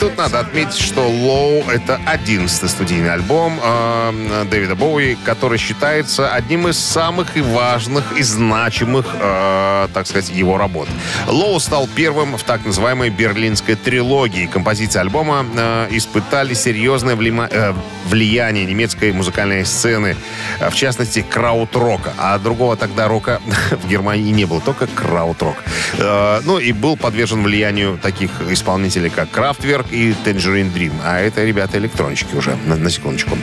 [0.00, 6.68] Тут надо отметить, что «Low»— это одиннадцатый студийный альбом э, Дэвида Боуи, который считается одним
[6.68, 10.88] из самых и важных и значимых, э, так сказать, его работ.
[11.26, 14.46] «Low» стал первым в так называемой берлинской трилогии.
[14.46, 17.74] Композиции альбома э, испытали серьезное влима- э,
[18.08, 20.16] влияние немецкой музыкальной сцены,
[20.60, 22.14] э, в частности, краут-рока.
[22.16, 25.56] А другого тогда рока в Германии не было, только краут-рок.
[25.98, 30.92] Э, Ну и был подвержен влиянию таких исполнителей, как Крафтверк и Tangerine Dream.
[31.04, 33.36] А это, ребята, электрончики уже, на, на секундочку.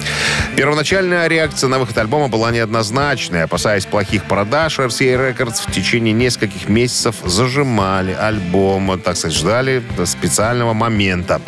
[0.56, 3.44] Первоначальная реакция на выход альбома была неоднозначной.
[3.44, 10.74] Опасаясь плохих продаж, RCA Records в течение нескольких месяцев зажимали альбом, так сказать, ждали специального
[10.74, 11.42] момента.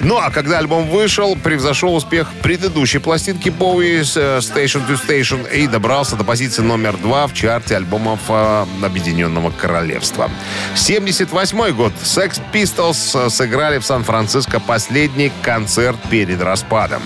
[0.00, 5.66] Ну, а когда альбом вышел, превзошел успех предыдущей пластинки с, э, Station to Station и
[5.66, 10.30] добрался до позиции номер два в чарте альбомов э, Объединенного Королевства.
[10.74, 11.92] 78 год.
[12.02, 17.02] Sex Pistols э, сыграли в Сан-Франциско последний концерт перед распадом.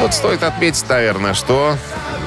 [0.00, 1.76] Вот стоит отметить, наверное, что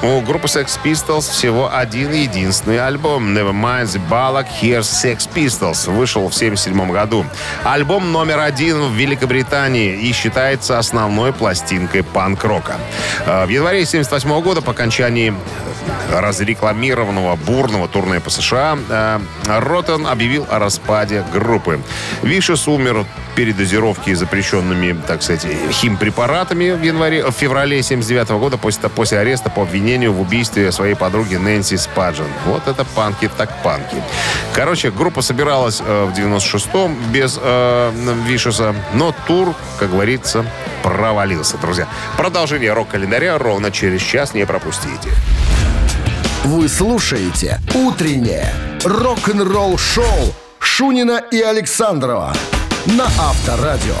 [0.04, 6.28] у группы Sex Pistols всего один единственный альбом Nevermind the Ballad Here's Sex Pistols вышел
[6.28, 7.24] в 1977 году.
[7.64, 12.74] Альбом номер один в Великобритании и считается основной пластинкой панк-рока.
[13.24, 15.32] Э, В январе 1978 года по окончании
[16.12, 21.80] разрекламированного бурного турне по США э, Роттен объявил о распаде группы.
[22.22, 29.18] Вишес умер передозировки запрещенными, так сказать, химпрепаратами в январе, в феврале 79 года после, после
[29.18, 32.26] ареста по обвинению в убийстве своей подруги Нэнси Спаджен.
[32.46, 33.96] Вот это панки так панки.
[34.54, 37.92] Короче, группа собиралась э, в 96-м без э,
[38.26, 40.44] Вишеса, но тур, как говорится,
[40.82, 41.88] провалился, друзья.
[42.16, 45.10] Продолжение рок-календаря ровно через час не пропустите.
[46.44, 48.52] Вы слушаете «Утреннее
[48.84, 52.34] рок-н-ролл-шоу» Шунина и Александрова
[52.86, 53.94] на Авторадио.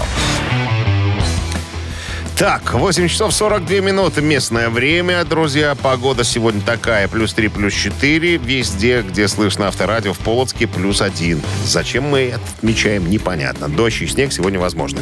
[2.36, 5.76] Так, 8 часов 42 минуты местное время, друзья.
[5.76, 8.38] Погода сегодня такая, плюс 3, плюс 4.
[8.38, 11.40] Везде, где слышно авторадио, в Полоцке плюс 1.
[11.64, 13.68] Зачем мы отмечаем, непонятно.
[13.68, 15.00] Дождь и снег сегодня возможны.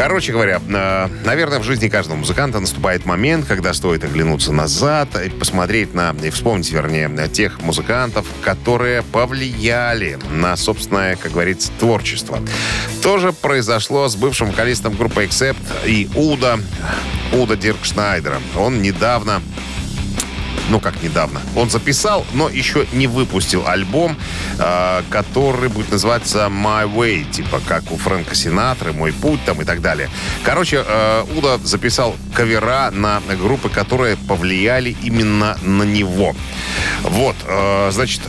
[0.00, 5.28] Короче говоря, э, наверное, в жизни каждого музыканта наступает момент, когда стоит оглянуться назад и
[5.28, 12.38] посмотреть на, и вспомнить, вернее, на тех музыкантов, которые повлияли на собственное, как говорится, творчество.
[13.02, 16.58] То же произошло с бывшим вокалистом группы Accept и Уда,
[17.34, 18.42] Уда Дирк Шнайдером.
[18.56, 19.42] Он недавно
[20.70, 21.40] ну как недавно.
[21.56, 24.16] Он записал, но еще не выпустил альбом,
[24.58, 29.64] э, который будет называться My Way, типа как у Фрэнка Синатры, Мой путь там и
[29.64, 30.08] так далее.
[30.42, 36.34] Короче, э, Уда записал кавера на группы, которые повлияли именно на него.
[37.02, 38.22] Вот, э, значит,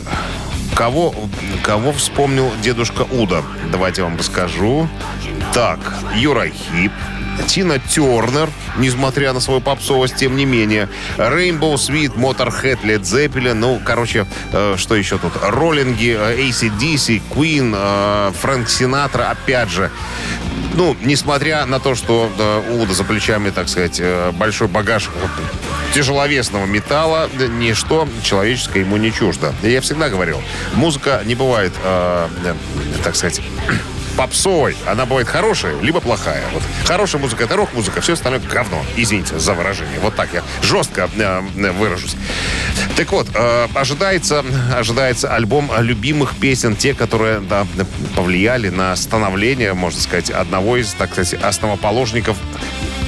[0.74, 1.14] кого,
[1.62, 3.42] кого вспомнил дедушка Уда?
[3.70, 4.88] Давайте я вам расскажу.
[5.54, 5.78] Так,
[6.14, 6.92] Юра Хип,
[7.46, 10.88] Тина Тернер, несмотря на свою попсовость, тем не менее.
[11.16, 15.32] Rainbow Sweet, Motorhead, Led Zeppelin, ну, короче, э, что еще тут?
[15.42, 19.90] Роллинги, э, ACDC, Queen, э, Фрэнк Синатра, опять же.
[20.74, 22.30] Ну, несмотря на то, что
[22.70, 25.10] Уда за плечами, так сказать, э, большой багаж
[25.94, 27.28] тяжеловесного металла,
[27.58, 29.52] ничто человеческое ему не чуждо.
[29.62, 30.40] Я всегда говорил,
[30.74, 32.28] музыка не бывает, э,
[33.04, 33.42] так сказать,
[34.16, 34.76] попсовой.
[34.86, 36.42] Она бывает хорошая, либо плохая.
[36.52, 38.82] Вот хорошая музыка— это рок-музыка, все остальное— говно.
[38.96, 39.98] Извините за выражение.
[40.00, 41.40] Вот так я жестко э,
[41.72, 42.16] выражусь.
[42.96, 44.44] Так вот, э, ожидается,
[44.74, 47.66] ожидается альбом любимых песен, те, которые да,
[48.14, 52.36] повлияли на становление, можно сказать, одного из, так сказать, основоположников,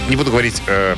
[0.08, 0.96] не буду говорить э,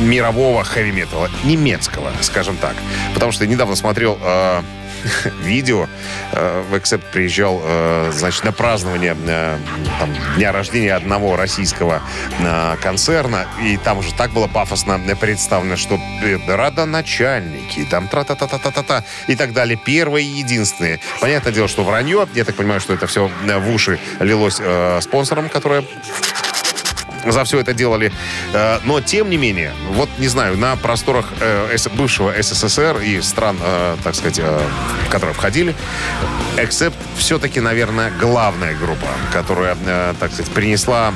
[0.00, 2.74] мирового хэви-металла, немецкого, скажем так.
[3.14, 4.62] Потому что я недавно смотрел э,
[5.42, 5.88] видео.
[6.32, 9.58] Э, в Эксепт приезжал, э, значит, на празднование э,
[9.98, 12.02] там, дня рождения одного российского
[12.82, 13.46] концерна.
[13.62, 15.98] И там уже так было пафосно представлено, что
[16.46, 19.76] родоначальники, там тра-та-та-та-та-та и так далее.
[19.76, 21.00] Первые и единственные.
[21.20, 22.26] Понятное дело, что вранье.
[22.34, 24.60] Я так понимаю, что это все в уши лилось
[25.02, 25.84] спонсором, которые
[27.32, 28.12] за все это делали.
[28.52, 33.58] Э, но, тем не менее, вот, не знаю, на просторах э, бывшего СССР и стран,
[33.62, 35.74] э, так сказать, в которые входили,
[36.56, 39.76] Except все-таки, наверное, главная группа, которая,
[40.18, 41.12] так сказать, принесла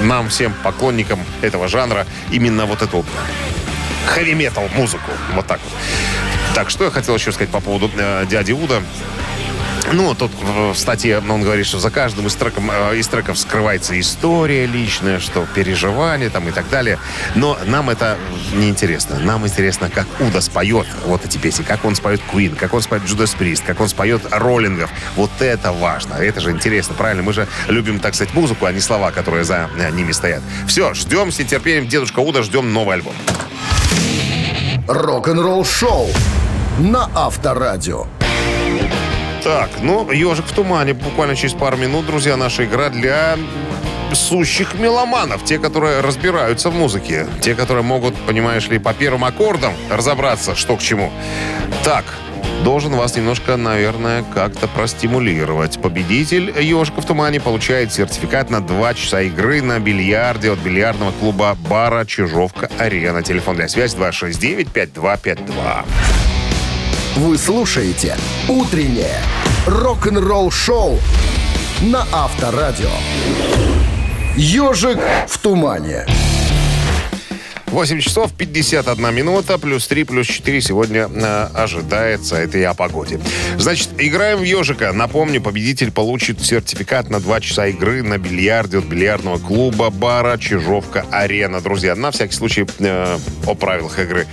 [0.00, 3.04] нам, всем поклонникам этого жанра, именно вот эту
[4.06, 5.10] хэви-метал музыку.
[5.34, 5.72] Вот так вот.
[6.54, 7.90] Так, что я хотел еще сказать по поводу
[8.28, 8.80] дяди Уда.
[9.92, 13.98] Ну, тут в статье он говорит, что за каждым из, треков, э, из треков скрывается
[13.98, 16.98] история личная, что переживания там и так далее.
[17.34, 18.18] Но нам это
[18.54, 19.18] не интересно.
[19.20, 23.04] Нам интересно, как Уда споет вот эти песни, как он споет Queen, как он споет
[23.04, 24.90] Judas Priest, как он споет Роллингов.
[25.14, 26.14] Вот это важно.
[26.14, 27.22] Это же интересно, правильно?
[27.22, 30.42] Мы же любим, так сказать, музыку, а не слова, которые за э, ними стоят.
[30.66, 33.14] Все, ждем с нетерпением Дедушка Уда, ждем новый альбом.
[34.88, 36.08] Рок-н-ролл шоу
[36.78, 38.06] на Авторадио.
[39.46, 43.38] Так, ну, «Ежик в тумане» буквально через пару минут, друзья, наша игра для
[44.12, 49.72] сущих меломанов, те, которые разбираются в музыке, те, которые могут, понимаешь ли, по первым аккордам
[49.88, 51.12] разобраться, что к чему.
[51.84, 52.04] Так,
[52.64, 55.80] должен вас немножко, наверное, как-то простимулировать.
[55.80, 61.56] Победитель «Ежика в тумане» получает сертификат на 2 часа игры на бильярде от бильярдного клуба
[61.70, 63.22] бара «Чижовка-Арена».
[63.22, 65.84] Телефон для связи 269-5252.
[67.16, 68.14] Вы слушаете
[68.46, 69.22] «Утреннее
[69.66, 70.98] рок-н-ролл-шоу»
[71.80, 72.90] на Авторадио.
[74.36, 76.04] «Ежик в тумане».
[77.68, 82.36] 8 часов 51 минута, плюс 3, плюс 4 сегодня э, ожидается.
[82.36, 83.20] Это и о погоде.
[83.58, 84.92] Значит, играем в ежика.
[84.92, 91.60] Напомню, победитель получит сертификат на 2 часа игры на бильярде от бильярдного клуба бара Чижовка-Арена.
[91.60, 94.26] Друзья, на всякий случай э, о правилах игры.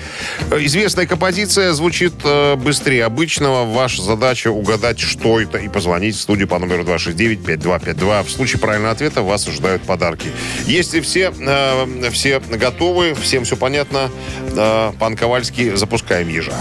[0.52, 3.66] Известная композиция звучит э, быстрее обычного.
[3.66, 8.24] Ваша задача угадать, что это, и позвонить в студию по номеру 269-5252.
[8.24, 10.30] В случае правильного ответа вас ожидают подарки.
[10.68, 14.12] Если все, э, все готовы, всем все понятно.
[15.00, 16.54] Пан Ковальский, запускаем ежа.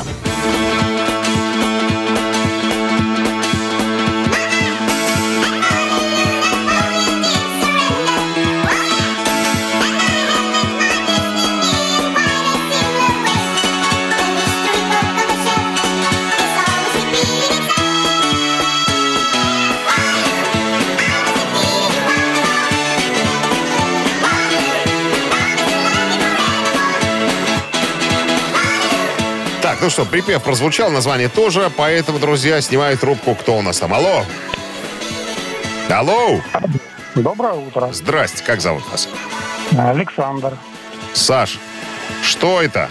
[29.80, 33.34] Ну что, припев прозвучал, название тоже, поэтому, друзья, снимают трубку.
[33.34, 33.92] Кто у нас там?
[33.94, 34.24] Алло?
[35.90, 36.40] Алло?
[37.14, 37.90] Доброе утро.
[37.92, 39.08] Здрасте, как зовут вас?
[39.76, 40.56] Александр.
[41.14, 41.58] Саш,
[42.22, 42.88] что это?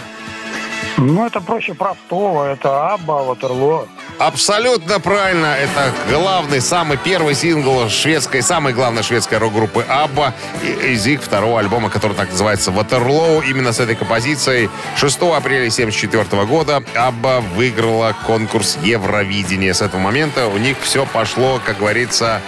[0.98, 2.44] Ну, это проще простого.
[2.44, 3.88] Это Абба, Ватерло.
[4.18, 5.46] Абсолютно правильно.
[5.46, 11.90] Это главный, самый первый сингл шведской, самой главной шведской рок-группы Абба из их второго альбома,
[11.90, 13.40] который так называется «Ватерлоу».
[13.40, 19.72] Именно с этой композицией 6 апреля 1974 года Абба выиграла конкурс Евровидения.
[19.72, 22.40] С этого момента у них все пошло, как говорится,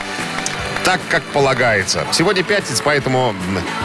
[0.85, 2.05] так, как полагается.
[2.13, 3.35] Сегодня пятница, поэтому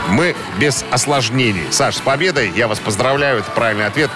[0.10, 1.68] мы без осложнений.
[1.72, 2.52] Саш, с победой.
[2.56, 3.40] Я вас поздравляю.
[3.40, 4.10] Это правильный ответ.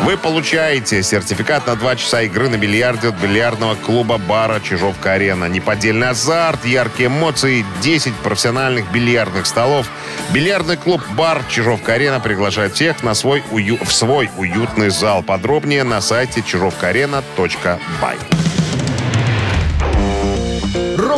[0.00, 5.44] Вы получаете сертификат на 2 часа игры на бильярде от бильярдного клуба бара «Чижовка-арена».
[5.44, 9.86] Неподдельный азарт, яркие эмоции, 10 профессиональных бильярдных столов.
[10.30, 13.78] Бильярдный клуб «Бар Чижовка-арена» приглашает всех на свой ую...
[13.82, 15.22] в свой уютный зал.
[15.22, 18.16] Подробнее на сайте чижовкаарена.бай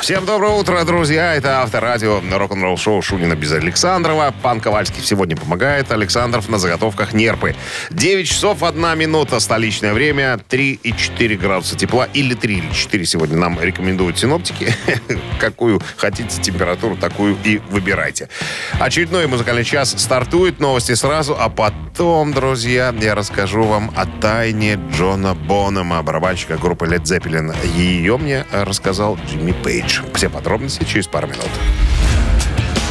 [0.00, 1.34] Всем доброе утро, друзья.
[1.34, 4.32] Это Авторадио, рок-н-ролл шоу Шунина без Александрова.
[4.42, 5.90] Пан Ковальский сегодня помогает.
[5.90, 7.56] Александров на заготовках нерпы.
[7.90, 10.38] 9 часов 1 минута столичное время.
[10.48, 12.08] 3 и 4 градуса тепла.
[12.14, 14.72] Или 3 или 4 сегодня нам рекомендуют синоптики.
[15.40, 18.28] Какую хотите температуру, такую и выбирайте.
[18.78, 20.60] Очередной музыкальный час стартует.
[20.60, 27.02] Новости сразу, а потом, друзья, я расскажу вам о тайне Джона Бонома, барабанщика группы Led
[27.02, 27.54] Zeppelin.
[27.76, 29.87] Ее мне рассказал Джимми Пейдж.
[30.14, 31.50] Все подробности через пару минут.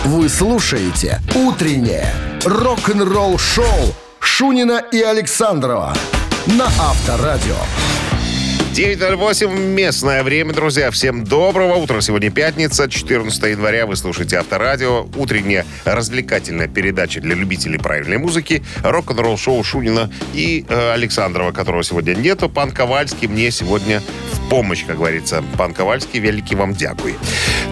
[0.05, 2.13] Вы слушаете «Утреннее
[2.45, 5.93] рок-н-ролл-шоу» Шунина и Александрова
[6.45, 7.55] на Авторадио.
[8.77, 10.91] 9.08 местное время, друзья.
[10.91, 11.99] Всем доброго утра.
[11.99, 13.87] Сегодня пятница, 14 января.
[13.87, 15.07] Вы слушаете Авторадио.
[15.15, 18.63] Утренняя развлекательная передача для любителей правильной музыки.
[18.83, 22.49] Рок-н-ролл шоу Шунина и э, Александрова, которого сегодня нету.
[22.49, 23.99] Пан Ковальский мне сегодня
[24.33, 25.43] в помощь, как говорится.
[25.57, 27.15] Пан Ковальский, великий вам дякуй.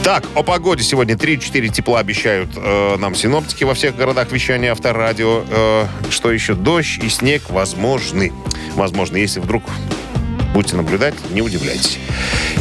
[0.03, 5.43] Так, о погоде сегодня 3-4 тепла обещают э, нам синоптики во всех городах вещания Авторадио.
[5.51, 6.55] Э, что еще?
[6.55, 8.33] Дождь и снег возможны.
[8.73, 9.61] Возможно, если вдруг
[10.55, 11.99] будете наблюдать, не удивляйтесь.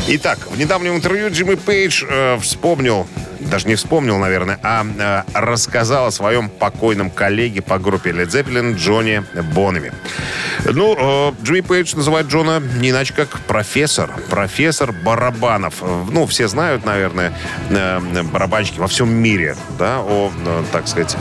[0.09, 3.07] Итак, в недавнем интервью Джимми Пейдж э, вспомнил,
[3.39, 8.75] даже не вспомнил, наверное, а э, рассказал о своем покойном коллеге по группе Led Zeppelin
[8.75, 9.23] Джоне
[9.55, 9.93] Бонами.
[10.65, 14.11] Ну, э, Джимми Пейдж называет Джона не иначе как профессор.
[14.29, 15.75] Профессор барабанов.
[16.11, 17.33] Ну, все знают, наверное,
[17.71, 21.17] э, барабанщики во всем мире, да, о, э, так сказать,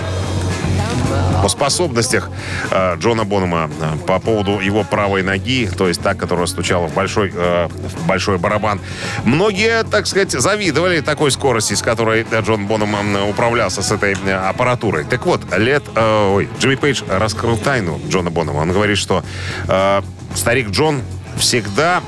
[1.44, 2.30] о способностях
[2.72, 6.94] э, Джона Бонома э, по поводу его правой ноги, то есть та, которая стучала в
[6.94, 8.80] большой, э, в большой барабан.
[9.26, 14.14] Многие, так сказать, завидовали такой скорости, с которой э, Джон Бонома м, управлялся с этой
[14.14, 15.04] э, аппаратурой.
[15.04, 18.60] Так вот, лет, э, ой, Джимми Пейдж раскрыл тайну Джона Бонома.
[18.60, 19.24] Он говорит, что
[19.68, 20.02] э,
[20.36, 21.02] старик Джон
[21.38, 22.02] всегда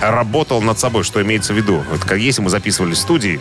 [0.00, 1.82] работал над собой, что имеется в виду.
[1.90, 3.40] Вот если мы записывали в студии,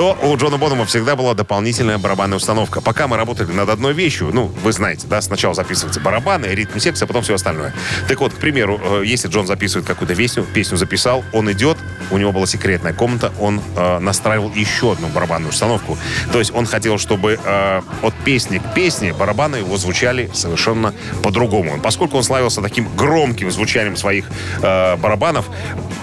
[0.00, 2.80] то у Джона Бонома всегда была дополнительная барабанная установка.
[2.80, 7.04] Пока мы работали над одной вещью, ну, вы знаете, да, сначала записываются барабаны, ритм секция,
[7.04, 7.74] а потом все остальное.
[8.08, 11.76] Так вот, к примеру, э, если Джон записывает какую-то песню, песню записал, он идет,
[12.10, 15.98] у него была секретная комната, он э, настраивал еще одну барабанную установку.
[16.32, 21.78] То есть он хотел, чтобы э, от песни к песне барабаны его звучали совершенно по-другому.
[21.82, 24.30] Поскольку он славился таким громким звучанием своих
[24.62, 25.44] э, барабанов,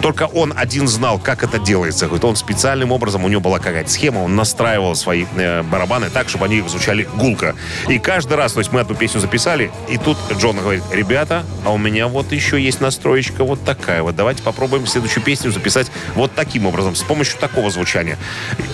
[0.02, 2.06] только он один знал, как это делается.
[2.06, 6.30] Говорит, он специальным образом, у него была какая-то схема, он настраивал свои э, барабаны так,
[6.30, 7.56] чтобы они звучали гулко.
[7.88, 11.72] И каждый раз, то есть мы одну песню записали, и тут Джон говорит, ребята, а
[11.72, 14.16] у меня вот еще есть настроечка вот такая вот.
[14.16, 18.18] Давайте попробуем следующую песню записать вот таким образом, с помощью такого звучания.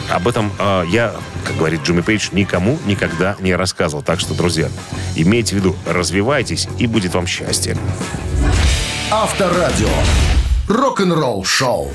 [0.09, 1.13] Об этом э, я,
[1.45, 4.03] как говорит Джимми Пейдж, никому никогда не рассказывал.
[4.03, 4.69] Так что, друзья,
[5.15, 7.77] имейте в виду, развивайтесь, и будет вам счастье.
[9.11, 9.89] Авторадио.
[10.67, 11.91] Рок-н-ролл шоу.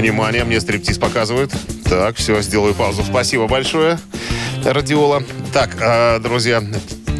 [0.00, 1.52] Внимание, мне стриптиз показывают.
[1.84, 3.04] Так, все, сделаю паузу.
[3.04, 3.98] Спасибо большое,
[4.64, 5.22] Радиола.
[5.52, 6.62] Так, э, друзья,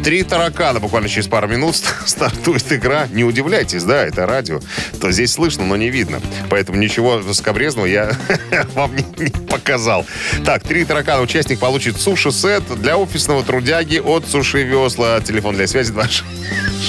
[0.03, 1.75] три таракана буквально через пару минут
[2.07, 3.07] стартует игра.
[3.11, 4.61] Не удивляйтесь, да, это радио.
[4.99, 6.21] То здесь слышно, но не видно.
[6.49, 8.17] Поэтому ничего скобрезного я
[8.73, 10.03] вам не, не показал.
[10.43, 11.21] Так, три таракана.
[11.21, 15.21] Участник получит суши-сет для офисного трудяги от Суши Весла.
[15.21, 15.93] Телефон для связи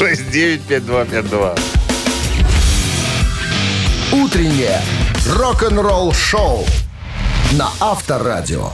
[0.01, 1.61] 269-5252.
[4.12, 4.80] Утреннее
[5.27, 6.66] рок-н-ролл шоу
[7.53, 8.70] на Авторадио.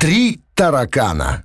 [0.00, 1.44] Три таракана.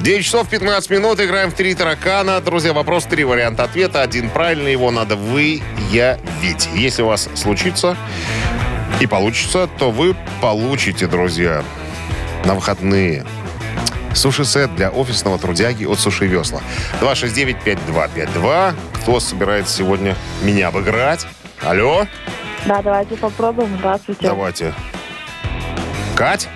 [0.00, 1.20] 9 часов 15 минут.
[1.20, 2.40] Играем в три таракана.
[2.40, 4.02] Друзья, вопрос, три варианта ответа.
[4.02, 6.68] Один правильный, его надо выявить.
[6.74, 7.96] Если у вас случится
[9.00, 11.64] и получится, то вы получите, друзья,
[12.44, 13.24] на выходные
[14.14, 16.60] суши-сет для офисного трудяги от Суши Весла.
[17.00, 18.74] 269-5252.
[19.02, 21.26] Кто собирается сегодня меня обыграть?
[21.62, 22.06] Алло?
[22.66, 23.76] Да, давайте попробуем.
[23.78, 24.22] Здравствуйте.
[24.28, 24.74] Давайте.
[26.16, 26.48] Кать?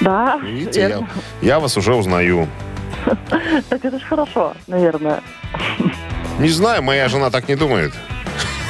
[0.00, 1.08] Да, Видите, я,
[1.40, 2.48] я вас уже узнаю.
[3.68, 5.20] Так это же хорошо, наверное.
[6.38, 7.92] Не знаю, моя жена так не думает.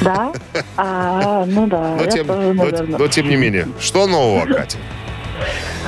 [0.01, 0.31] Да?
[0.77, 3.67] А, ну да, Но тем, тоже, но- но тем не менее.
[3.79, 4.77] Что нового, Катя?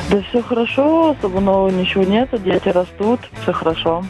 [0.09, 4.03] Да все хорошо, особо нового ничего нету, дети растут, все хорошо.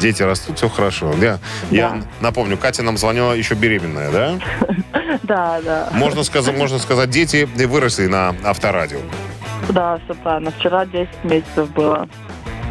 [0.00, 1.12] Дети растут, все хорошо.
[1.20, 1.38] Я,
[1.70, 4.38] я напомню, Катя нам звонила еще беременная, да?
[5.22, 5.88] Да, да.
[5.92, 8.98] Можно сказать, можно сказать, дети выросли на авторадио.
[9.68, 10.50] Да, все правильно.
[10.52, 12.08] Вчера 10 месяцев было.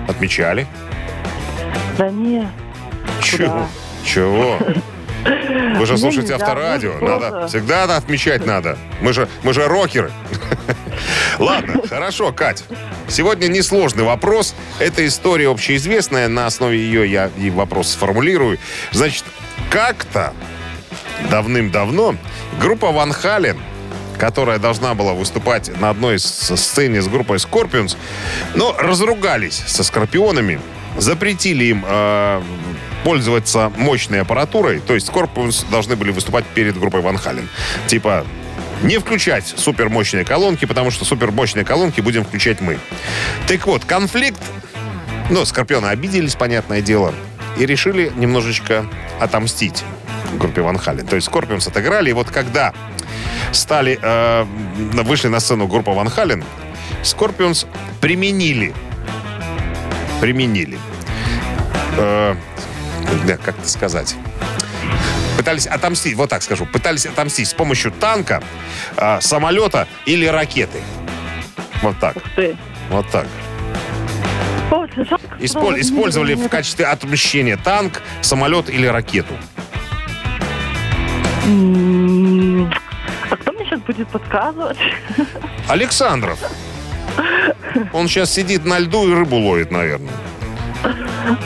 [0.08, 0.66] Отмечали?
[1.98, 2.50] Да не,
[3.22, 3.68] Чего?
[4.04, 4.58] Чего?
[5.78, 6.94] Вы же слушаете авторадио.
[7.02, 8.78] Надо, всегда отмечать надо.
[9.02, 10.12] Мы же, мы же рокеры.
[11.40, 12.64] Ладно, хорошо, Кать.
[13.08, 14.56] Сегодня несложный вопрос.
[14.80, 16.28] Это история общеизвестная.
[16.28, 18.60] На основе ее я и вопрос сформулирую.
[18.92, 19.24] Значит,
[19.70, 20.34] как-то
[21.30, 22.16] давным-давно
[22.60, 23.60] группа Ван Хален,
[24.18, 27.98] которая должна была выступать на одной сцене с группой Scorpions,
[28.56, 30.60] но разругались со Скорпионами,
[30.98, 32.42] запретили им э,
[33.04, 37.48] пользоваться мощной аппаратурой, то есть Scorpions должны были выступать перед группой Van Halen.
[37.88, 38.26] Типа,
[38.84, 42.80] не включать супермощные колонки, потому что супермощные колонки будем включать мы.
[43.48, 44.42] Так вот, конфликт
[45.30, 47.14] ну, Скорпионы обиделись, понятное дело,
[47.58, 48.86] и решили немножечко
[49.20, 49.84] отомстить
[50.34, 51.06] группе Van Halen.
[51.06, 52.74] То есть Скорпионс отыграли, и вот когда
[53.52, 54.46] стали, э,
[55.04, 56.44] вышли на сцену группа Ван Хален,
[57.04, 57.66] Скорпионс
[58.02, 58.74] применили,
[60.20, 60.78] применили,
[61.98, 62.36] э,
[63.28, 64.16] да, как это сказать,
[65.40, 68.44] пытались отомстить, вот так скажу, пытались отомстить с помощью танка,
[68.98, 70.82] э, самолета или ракеты.
[71.82, 72.58] Вот так, Ух ты.
[72.90, 73.26] вот так.
[75.40, 79.34] Исполь- использовали в качестве отмщения танк, самолет или ракету.
[83.32, 84.78] А кто мне сейчас будет подсказывать?
[85.70, 86.38] Александров.
[87.94, 90.12] Он сейчас сидит на льду и рыбу ловит, наверное.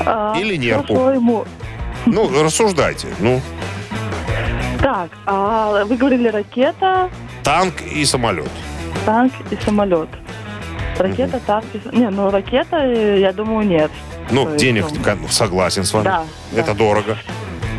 [0.06, 0.94] А, Или нерпу.
[1.10, 1.46] Ему.
[2.08, 3.08] Ну, рассуждайте.
[3.20, 3.40] Ну,
[4.84, 7.10] Так, а вы говорили ракета,
[7.44, 8.50] танк и самолет.
[9.06, 10.10] танк и самолет.
[11.00, 11.80] Ракета, танк и...
[11.80, 13.90] с- Не, ну ракета, э, я думаю, нет.
[14.30, 16.04] Ну, То есть, денег, ну, кон- согласен с вами.
[16.04, 16.24] Да,
[16.54, 16.74] Это да.
[16.74, 17.18] дорого.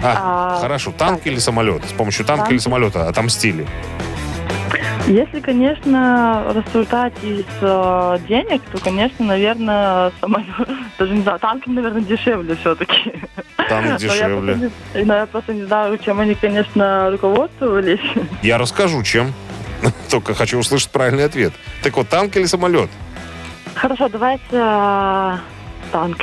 [0.03, 1.85] А, А, хорошо, танк или самолет?
[1.85, 2.53] С помощью танка Танк.
[2.53, 3.67] или самолета отомстили.
[5.07, 10.47] Если, конечно, рассуждать из э, денег, то, конечно, наверное, самолет,
[10.99, 13.13] даже не знаю, танки, наверное, дешевле все-таки.
[13.69, 14.71] Танк дешевле.
[14.95, 18.01] Но я просто не знаю, чем они, конечно, руководствовались.
[18.43, 19.35] Я расскажу, чем.
[20.09, 21.53] Только хочу услышать правильный ответ.
[21.83, 22.89] Так вот, танк или самолет?
[23.75, 25.37] Хорошо, давайте э,
[25.93, 26.19] танк.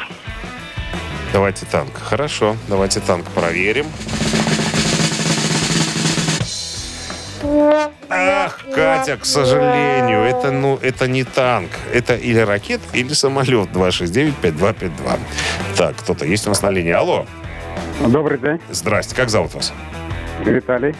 [1.32, 1.94] Давайте танк.
[1.94, 3.86] Хорошо, давайте танк проверим.
[8.10, 11.72] Ах, Катя, к сожалению, это, ну, это не танк.
[11.94, 15.20] Это или ракет, или самолет 269-5252.
[15.76, 16.92] Так, кто-то есть у нас на линии.
[16.92, 17.26] Алло,
[18.08, 19.74] Добрый день, здрасте, как зовут вас?
[20.44, 20.96] Виталий.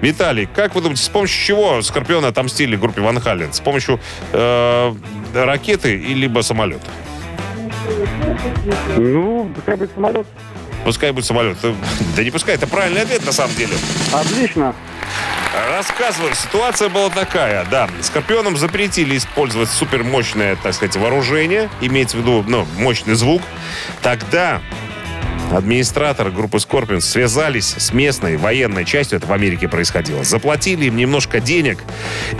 [0.00, 3.52] Виталий, как вы думаете, с помощью чего Скорпионы отомстили группе Ван Хален?
[3.52, 3.98] С помощью
[4.32, 4.94] э,
[5.34, 6.86] ракеты и либо самолета?
[8.96, 10.26] Ну, пускай будет самолет.
[10.86, 11.58] Пускай будет самолет.
[12.16, 13.74] Да не пускай, это правильный ответ на самом деле.
[14.12, 14.72] Отлично.
[15.68, 17.88] Рассказываю, ситуация была такая, да.
[18.02, 23.42] Скорпионам запретили использовать супермощное, так сказать, вооружение, имеется в виду, ну, мощный звук.
[24.00, 24.62] Тогда
[25.50, 31.40] администраторы группы Scorpions связались с местной военной частью, это в Америке происходило, заплатили им немножко
[31.40, 31.78] денег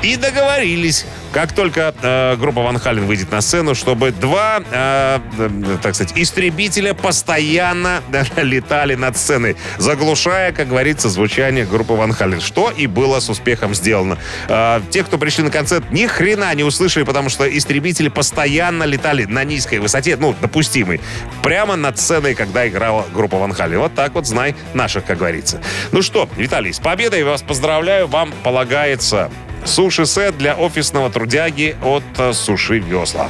[0.03, 5.77] и договорились, как только э, группа Ван Хален выйдет на сцену, чтобы два, э, э,
[5.83, 8.01] так сказать, истребителя постоянно
[8.37, 13.75] летали над сценой, заглушая, как говорится, звучание группы Ван Хален, что и было с успехом
[13.75, 14.19] сделано.
[14.49, 19.25] Э, те, кто пришли на концерт, ни хрена не услышали, потому что истребители постоянно летали
[19.25, 21.01] на низкой высоте, ну, допустимой,
[21.43, 23.81] прямо над сценой, когда играла группа Ван Хален.
[23.81, 25.61] Вот так вот знай наших, как говорится.
[25.93, 28.07] Ну что, Виталий, с победой вас поздравляю.
[28.07, 29.31] Вам полагается
[29.65, 33.29] суши-сет для офисного трудяги от э, Суши Весла.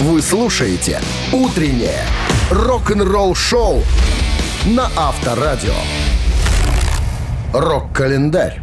[0.00, 1.00] Вы слушаете
[1.32, 2.02] «Утреннее
[2.50, 3.82] рок-н-ролл-шоу»
[4.66, 5.74] на Авторадио.
[7.52, 8.60] Рок-календарь.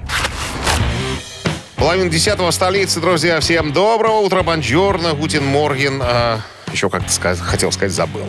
[1.76, 3.40] Половина десятого в столице, друзья.
[3.40, 6.02] Всем доброго утра, бонжорно, гутен морген.
[6.02, 6.40] А,
[6.72, 8.28] еще как-то сказать, хотел сказать, забыл.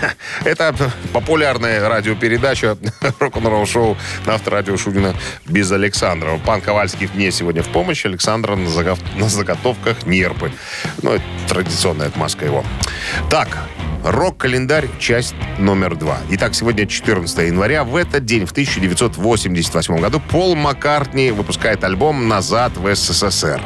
[0.44, 0.74] Это
[1.12, 2.76] популярная радиопередача
[3.20, 3.96] рок-н-ролл шоу
[4.26, 5.14] на авторадио Шунина
[5.46, 6.38] без Александрова.
[6.38, 8.04] Пан Ковальский мне сегодня в помощь.
[8.04, 10.52] Александр на, загов- на заготовках нерпы.
[11.02, 12.64] Ну, это традиционная отмазка его.
[13.30, 13.48] Так,
[14.04, 16.18] Рок-календарь, часть номер два.
[16.30, 17.82] Итак, сегодня 14 января.
[17.82, 23.60] В этот день, в 1988 году, Пол Маккартни выпускает альбом «Назад в СССР».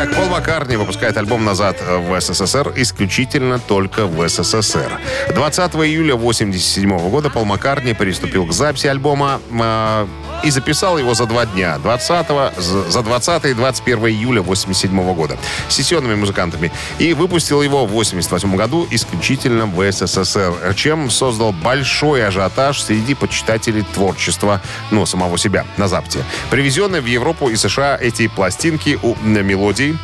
[0.00, 4.92] Итак, Пол Маккартни выпускает альбом «Назад в СССР» исключительно только в СССР.
[5.34, 10.06] 20 июля 1987 года Пол Маккартни приступил к записи альбома э,
[10.42, 11.78] и записал его за два дня.
[11.78, 12.26] 20
[12.56, 15.38] за 20 и 21 июля 1987 года.
[15.68, 16.72] С сессионными музыкантами.
[16.98, 23.84] И выпустил его в 1988 году исключительно в СССР, чем создал большой ажиотаж среди почитателей
[23.94, 24.60] творчества,
[24.90, 26.24] ну, самого себя на Западе.
[26.50, 29.98] Привезенные в Европу и США эти пластинки у мелодий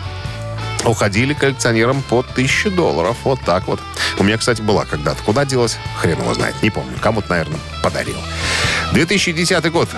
[0.85, 3.17] уходили коллекционерам по 1000 долларов.
[3.25, 3.81] Вот так вот.
[4.19, 5.23] У меня, кстати, была когда-то.
[5.23, 5.79] Куда делась?
[5.97, 6.55] Хрен его знает.
[6.63, 6.97] Не помню.
[7.01, 8.17] Кому-то, наверное, подарил.
[8.95, 9.89] 2010 год.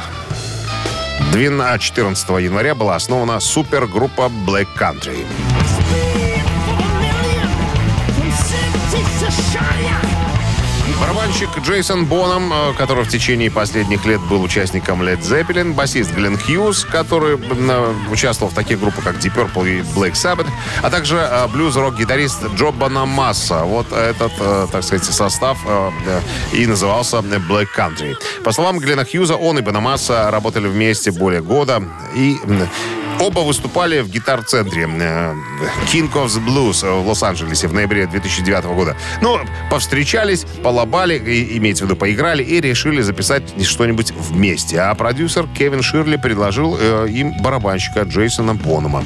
[1.33, 5.27] 12, 14 января была основана супергруппа Black Country.
[11.01, 16.39] Барабанщик Джейсон Боном, э, который в течение последних лет был участником Led Zeppelin, басист Глен
[16.39, 20.47] Хьюз, который э, участвовал в таких группах, как Deep Purple и Black Sabbath,
[20.83, 23.65] а также э, блюз-рок-гитарист Джо Банамасса.
[23.65, 24.33] Вот этот,
[24.71, 25.59] так сказать, состав
[26.53, 28.15] и назывался Black Country.
[28.45, 31.83] По словам Глена Хьюза, он и Банамасса работали вместе более года
[32.15, 32.39] и
[33.19, 35.35] Оба выступали в гитар-центре э,
[35.91, 38.95] King of the Blues в Лос-Анджелесе в ноябре 2009 года.
[39.23, 39.41] Ну,
[39.71, 41.19] повстречались, полобали,
[41.57, 44.81] имеется в виду, поиграли и решили записать что-нибудь вместе.
[44.81, 49.03] А продюсер Кевин Ширли предложил э, им барабанщика Джейсона Бонома.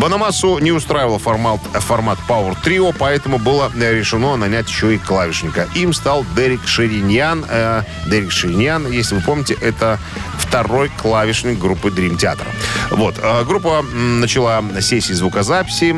[0.00, 5.68] Банамасу не устраивал формат, формат Power Trio, поэтому было решено нанять еще и клавишника.
[5.74, 7.44] Им стал Дерек Шириньян.
[7.50, 9.98] Э, Дерек Шириньян, если вы помните, это
[10.38, 12.46] второй клавишник группы Dream Theater.
[12.90, 13.16] Вот.
[13.22, 15.92] Э, группа начала сессии звукозаписи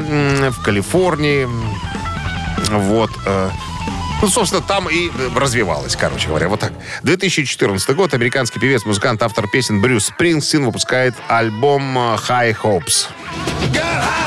[0.50, 1.48] в Калифорнии.
[2.70, 3.10] Вот.
[3.26, 3.50] Э,
[4.22, 6.48] ну, собственно, там и развивалась, короче говоря.
[6.48, 6.72] Вот так.
[7.02, 8.14] 2014 год.
[8.14, 13.08] Американский певец, музыкант, автор песен Брюс Спрингстин выпускает альбом э, High Hopes.
[13.72, 14.23] уже,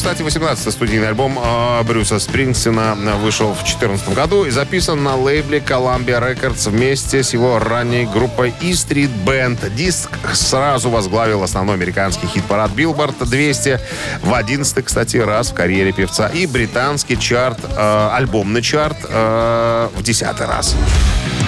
[0.00, 5.58] кстати, 18-й студийный альбом э, Брюса Спрингстина вышел в 2014 году и записан на лейбле
[5.58, 9.68] Columbia Records вместе с его ранней группой E Street Band.
[9.76, 13.78] Диск сразу возглавил основной американский хит-парад Billboard 200
[14.22, 20.02] в 11 кстати, раз в карьере певца и британский чарт, э, альбомный чарт э, в
[20.02, 20.76] 10 раз.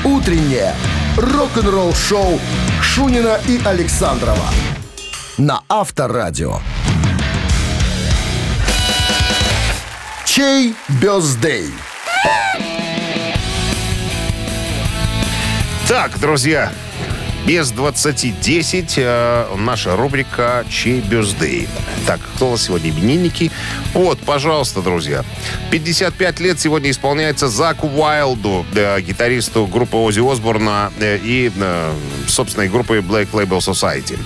[0.05, 0.74] Утреннее
[1.16, 2.38] рок-н-ролл-шоу
[2.82, 4.44] Шунина и Александрова
[5.38, 6.59] на Авторадио.
[10.35, 11.66] Чей бездей?
[15.87, 16.72] Так, друзья,
[17.47, 21.68] без 20.10 э, наша рубрика «Чей бюздей».
[22.07, 23.53] Так, кто у нас сегодня именинники?
[23.93, 25.22] Вот, пожалуйста, друзья.
[25.70, 31.93] 55 лет сегодня исполняется Заку Уайлду, э, гитаристу группы Ози Осборна э, и э,
[32.26, 34.18] собственной группы Black Label Society.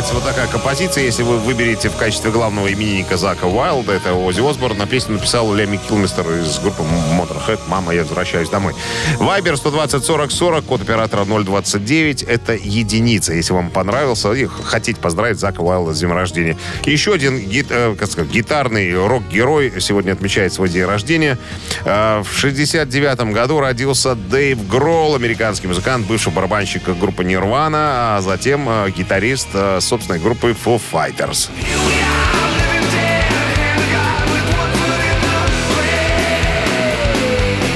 [0.00, 4.40] Предлагается вот такая композиция, если вы выберете в качестве главного именинника Зака Уайлда, это Ози
[4.40, 8.74] Осборн, на песню написал Леми Килмистер из группы Motorhead «Мама, я возвращаюсь домой».
[9.18, 13.34] Вайбер 120 40 40, код оператора 029, это единица.
[13.34, 16.56] Если вам понравился и хотите поздравить Зака Уайлда с днем рождения.
[16.84, 21.36] Еще один гит, э, как сказать, гитарный рок-герой сегодня отмечает свой день рождения.
[21.84, 28.66] Э, в 69 году родился Дэйв Гролл, американский музыкант, бывший барабанщик группы Нирвана, а затем
[28.68, 31.50] э, гитарист э, собственной группы Foo Fighters.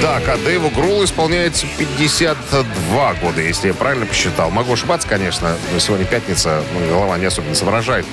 [0.01, 4.49] Так, а Дэйву Грулу исполняется 52 года, если я правильно посчитал.
[4.49, 8.05] Могу ошибаться, конечно, но сегодня пятница, ну, голова не особенно соображает.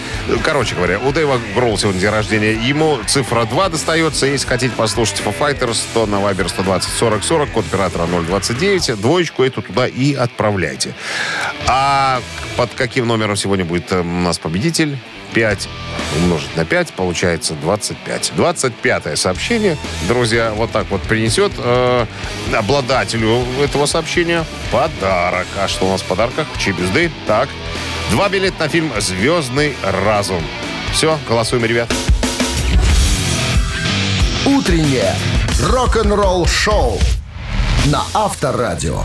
[0.42, 2.54] Короче говоря, у Дэйва Грула сегодня день рождения.
[2.54, 4.26] Ему цифра 2 достается.
[4.26, 9.00] Если хотите послушать Foo Fighters, то на Viber 120 40 40, код оператора 029.
[9.00, 10.94] Двоечку эту туда и отправляйте.
[11.68, 12.20] А
[12.56, 14.98] под каким номером сегодня будет э, у нас победитель?
[15.34, 15.68] 5
[16.16, 18.32] умножить на 5, получается 25.
[18.36, 19.76] 25 сообщение,
[20.06, 22.06] друзья, вот так вот принесет э,
[22.52, 25.46] обладателю этого сообщения подарок.
[25.58, 26.46] А что у нас в подарках?
[26.58, 27.10] Чебюзды.
[27.26, 27.48] Так,
[28.10, 30.42] два билета на фильм «Звездный разум».
[30.92, 31.90] Все, голосуем, ребят.
[34.44, 35.14] Утреннее
[35.60, 36.98] рок-н-ролл шоу
[37.86, 39.04] на Авторадио.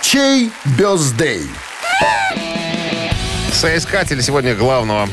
[0.00, 1.48] Чей бездей?
[3.52, 5.08] Соискатель сегодня главного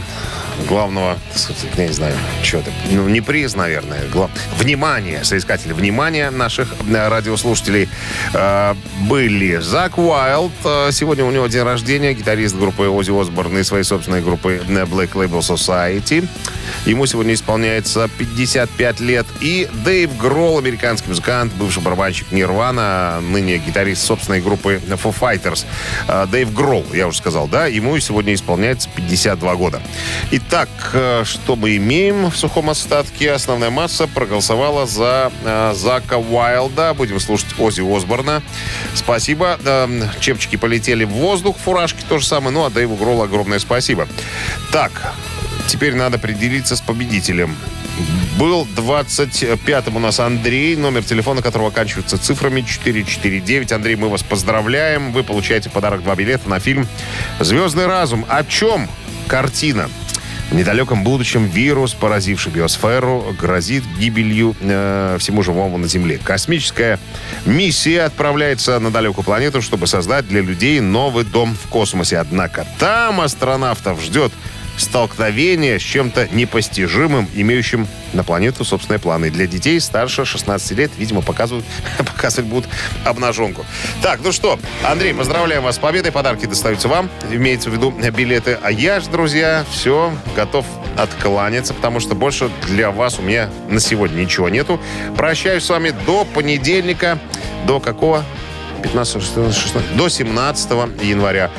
[0.67, 1.17] главного,
[1.77, 4.29] я не знаю, что это, ну, не приз, наверное, глав...
[4.57, 7.89] внимание, соискатели внимания наших э, радиослушателей
[8.33, 13.63] э, были Зак Уайлд, э, сегодня у него день рождения, гитарист группы Ози Осборн и
[13.63, 16.27] своей собственной группы Black Label Society.
[16.85, 19.25] Ему сегодня исполняется 55 лет.
[19.41, 25.65] И Дэйв Гролл, американский музыкант, бывший барабанщик Нирвана, ныне гитарист собственной группы Foo Fighters.
[26.07, 29.81] Э, Дэйв Гролл, я уже сказал, да, ему сегодня исполняется 52 года.
[30.51, 33.33] Итак, э, что мы имеем в сухом остатке?
[33.33, 36.95] Основная масса проголосовала за э, Зака Уайлда.
[36.95, 38.41] Будем слушать Ози Осборна.
[38.95, 39.59] Спасибо.
[40.19, 42.51] Чепчики полетели в воздух, фуражки то же самое.
[42.51, 44.07] Ну, а Дэйву Гроллу огромное спасибо.
[44.71, 45.13] Так,
[45.67, 47.55] Теперь надо определиться с победителем.
[48.39, 53.71] Был 25-м у нас Андрей, номер телефона которого оканчивается цифрами 449.
[53.71, 55.11] Андрей, мы вас поздравляем.
[55.11, 56.87] Вы получаете подарок два билета на фильм
[57.39, 58.25] «Звездный разум».
[58.27, 58.89] О чем
[59.27, 59.89] картина?
[60.49, 66.19] В недалеком будущем вирус, поразивший биосферу, грозит гибелью э, всему живому на Земле.
[66.23, 66.99] Космическая
[67.45, 72.17] миссия отправляется на далекую планету, чтобы создать для людей новый дом в космосе.
[72.17, 74.31] Однако там астронавтов ждет
[74.79, 79.29] столкновение с чем-то непостижимым, имеющим на планету собственные планы.
[79.29, 81.65] Для детей старше 16 лет, видимо, показывают,
[81.97, 82.69] показывать будут
[83.05, 83.65] обнаженку.
[84.01, 86.11] Так, ну что, Андрей, поздравляем вас с победой.
[86.11, 88.57] Подарки достаются вам, имеется в виду билеты.
[88.61, 90.65] А я же, друзья, все, готов
[90.97, 94.79] откланяться, потому что больше для вас у меня на сегодня ничего нету.
[95.15, 97.19] Прощаюсь с вами до понедельника.
[97.65, 98.23] До какого?
[98.81, 100.71] 15, 16, 16, до 17
[101.03, 101.49] января.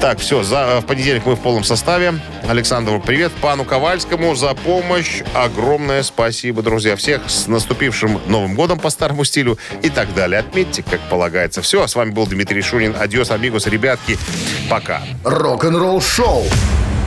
[0.00, 2.14] Так, все, за, в понедельник мы в полном составе.
[2.48, 3.32] Александру привет.
[3.42, 5.22] Пану Ковальскому за помощь.
[5.34, 6.96] Огромное спасибо, друзья.
[6.96, 10.40] Всех с наступившим Новым годом по старому стилю и так далее.
[10.40, 11.60] Отметьте, как полагается.
[11.60, 12.96] Все, с вами был Дмитрий Шунин.
[12.98, 14.16] Адьос, амигос, ребятки.
[14.70, 15.02] Пока.
[15.22, 16.44] Рок-н-ролл шоу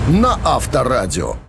[0.08, 1.38] на Авторадио.